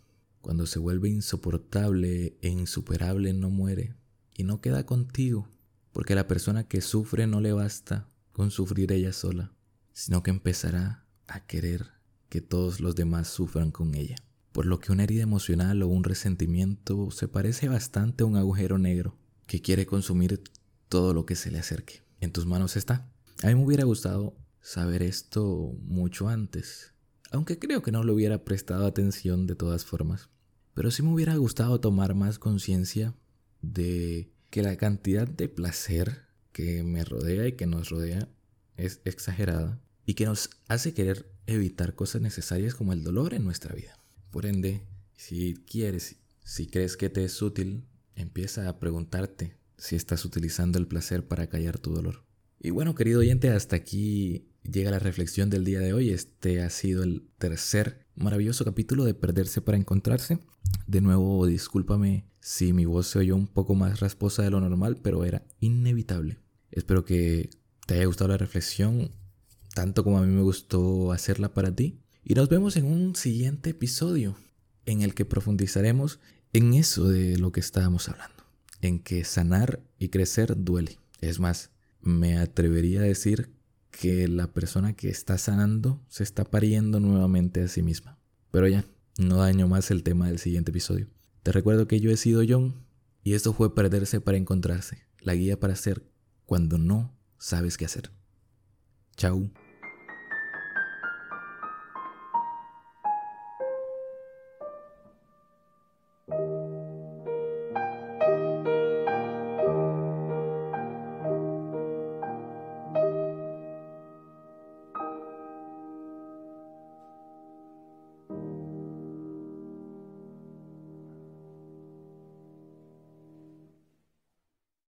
cuando 0.41 0.65
se 0.67 0.79
vuelve 0.79 1.09
insoportable 1.09 2.37
e 2.41 2.49
insuperable, 2.49 3.33
no 3.33 3.49
muere 3.49 3.95
y 4.35 4.43
no 4.43 4.61
queda 4.61 4.85
contigo. 4.85 5.49
Porque 5.91 6.15
la 6.15 6.27
persona 6.27 6.67
que 6.67 6.81
sufre 6.81 7.25
no 7.25 7.41
le 7.41 7.51
basta 7.51 8.07
con 8.31 8.51
sufrir 8.51 8.91
ella 8.91 9.11
sola, 9.11 9.51
sino 9.91 10.21
que 10.21 10.29
empezará 10.29 11.05
a 11.27 11.45
querer 11.45 11.87
que 12.29 12.41
todos 12.41 12.79
los 12.79 12.95
demás 12.95 13.27
sufran 13.27 13.71
con 13.71 13.95
ella. 13.95 14.15
Por 14.51 14.67
lo 14.67 14.79
que 14.79 14.91
una 14.91 15.03
herida 15.03 15.23
emocional 15.23 15.81
o 15.81 15.87
un 15.87 16.03
resentimiento 16.03 17.09
se 17.09 17.27
parece 17.27 17.67
bastante 17.67 18.23
a 18.23 18.27
un 18.27 18.35
agujero 18.35 18.77
negro 18.77 19.18
que 19.49 19.63
quiere 19.63 19.87
consumir 19.87 20.43
todo 20.89 21.11
lo 21.11 21.25
que 21.25 21.35
se 21.35 21.49
le 21.49 21.57
acerque. 21.57 22.03
En 22.21 22.31
tus 22.31 22.45
manos 22.45 22.77
está. 22.77 23.11
A 23.41 23.47
mí 23.47 23.55
me 23.55 23.65
hubiera 23.65 23.83
gustado 23.83 24.37
saber 24.61 25.01
esto 25.01 25.73
mucho 25.81 26.29
antes, 26.29 26.93
aunque 27.31 27.57
creo 27.57 27.81
que 27.81 27.91
no 27.91 28.03
le 28.03 28.11
hubiera 28.11 28.45
prestado 28.45 28.85
atención 28.85 29.47
de 29.47 29.55
todas 29.55 29.85
formas. 29.85 30.29
Pero 30.75 30.91
sí 30.91 31.01
me 31.01 31.11
hubiera 31.11 31.35
gustado 31.35 31.79
tomar 31.79 32.13
más 32.13 32.37
conciencia 32.37 33.15
de 33.63 34.31
que 34.51 34.61
la 34.61 34.77
cantidad 34.77 35.27
de 35.27 35.49
placer 35.49 36.25
que 36.51 36.83
me 36.83 37.03
rodea 37.03 37.47
y 37.47 37.53
que 37.53 37.65
nos 37.65 37.89
rodea 37.89 38.29
es 38.77 39.01
exagerada 39.03 39.81
y 40.05 40.13
que 40.13 40.27
nos 40.27 40.51
hace 40.67 40.93
querer 40.93 41.33
evitar 41.47 41.95
cosas 41.95 42.21
necesarias 42.21 42.75
como 42.75 42.93
el 42.93 43.03
dolor 43.03 43.33
en 43.33 43.45
nuestra 43.45 43.73
vida. 43.73 43.97
Por 44.29 44.45
ende, 44.45 44.85
si 45.15 45.55
quieres, 45.65 46.17
si 46.43 46.67
crees 46.67 46.97
que 46.97 47.09
te 47.09 47.23
es 47.23 47.41
útil, 47.41 47.88
empieza 48.21 48.67
a 48.67 48.79
preguntarte 48.79 49.55
si 49.77 49.95
estás 49.95 50.25
utilizando 50.25 50.77
el 50.77 50.87
placer 50.87 51.27
para 51.27 51.47
callar 51.47 51.79
tu 51.79 51.93
dolor. 51.93 52.23
Y 52.59 52.71
bueno, 52.71 52.93
querido 52.93 53.21
oyente, 53.21 53.49
hasta 53.49 53.77
aquí 53.77 54.49
llega 54.63 54.91
la 54.91 54.99
reflexión 54.99 55.49
del 55.49 55.63
día 55.63 55.79
de 55.79 55.93
hoy. 55.93 56.09
Este 56.09 56.61
ha 56.61 56.69
sido 56.69 57.03
el 57.03 57.27
tercer 57.37 58.05
maravilloso 58.15 58.65
capítulo 58.65 59.05
de 59.05 59.13
Perderse 59.13 59.61
para 59.61 59.77
Encontrarse. 59.77 60.39
De 60.85 60.99
nuevo, 60.99 61.45
discúlpame 61.45 62.25
si 62.41 62.73
mi 62.73 62.85
voz 62.85 63.07
se 63.07 63.19
oyó 63.19 63.35
un 63.35 63.47
poco 63.47 63.75
más 63.75 64.01
rasposa 64.01 64.43
de 64.43 64.49
lo 64.49 64.59
normal, 64.59 64.97
pero 65.01 65.23
era 65.23 65.45
inevitable. 65.59 66.37
Espero 66.71 67.05
que 67.05 67.49
te 67.87 67.95
haya 67.95 68.05
gustado 68.05 68.29
la 68.29 68.37
reflexión, 68.37 69.11
tanto 69.73 70.03
como 70.03 70.17
a 70.17 70.25
mí 70.25 70.33
me 70.33 70.41
gustó 70.41 71.13
hacerla 71.13 71.53
para 71.53 71.73
ti. 71.73 71.99
Y 72.23 72.33
nos 72.33 72.49
vemos 72.49 72.75
en 72.75 72.85
un 72.85 73.15
siguiente 73.15 73.69
episodio 73.69 74.35
en 74.85 75.01
el 75.01 75.13
que 75.13 75.25
profundizaremos 75.25 76.19
en 76.53 76.73
eso 76.73 77.07
de 77.07 77.37
lo 77.37 77.51
que 77.51 77.59
estábamos 77.59 78.09
hablando, 78.09 78.43
en 78.81 78.99
que 78.99 79.23
sanar 79.23 79.81
y 79.97 80.09
crecer 80.09 80.55
duele. 80.57 80.97
Es 81.21 81.39
más, 81.39 81.71
me 82.01 82.37
atrevería 82.37 83.01
a 83.01 83.03
decir 83.03 83.51
que 83.91 84.27
la 84.27 84.47
persona 84.47 84.93
que 84.93 85.09
está 85.09 85.37
sanando 85.37 86.01
se 86.07 86.23
está 86.23 86.45
pariendo 86.45 86.99
nuevamente 86.99 87.61
a 87.61 87.67
sí 87.67 87.81
misma. 87.81 88.17
Pero 88.51 88.67
ya, 88.67 88.85
no 89.17 89.37
daño 89.37 89.67
más 89.67 89.91
el 89.91 90.03
tema 90.03 90.27
del 90.27 90.39
siguiente 90.39 90.71
episodio. 90.71 91.07
Te 91.43 91.51
recuerdo 91.51 91.87
que 91.87 91.99
yo 91.99 92.11
he 92.11 92.17
sido 92.17 92.43
John 92.47 92.75
y 93.23 93.33
esto 93.33 93.53
fue 93.53 93.75
Perderse 93.75 94.21
para 94.21 94.37
Encontrarse, 94.37 95.03
la 95.19 95.35
guía 95.35 95.59
para 95.59 95.75
ser 95.75 96.03
cuando 96.45 96.77
no 96.77 97.13
sabes 97.37 97.77
qué 97.77 97.85
hacer. 97.85 98.11
Chao. 99.15 99.49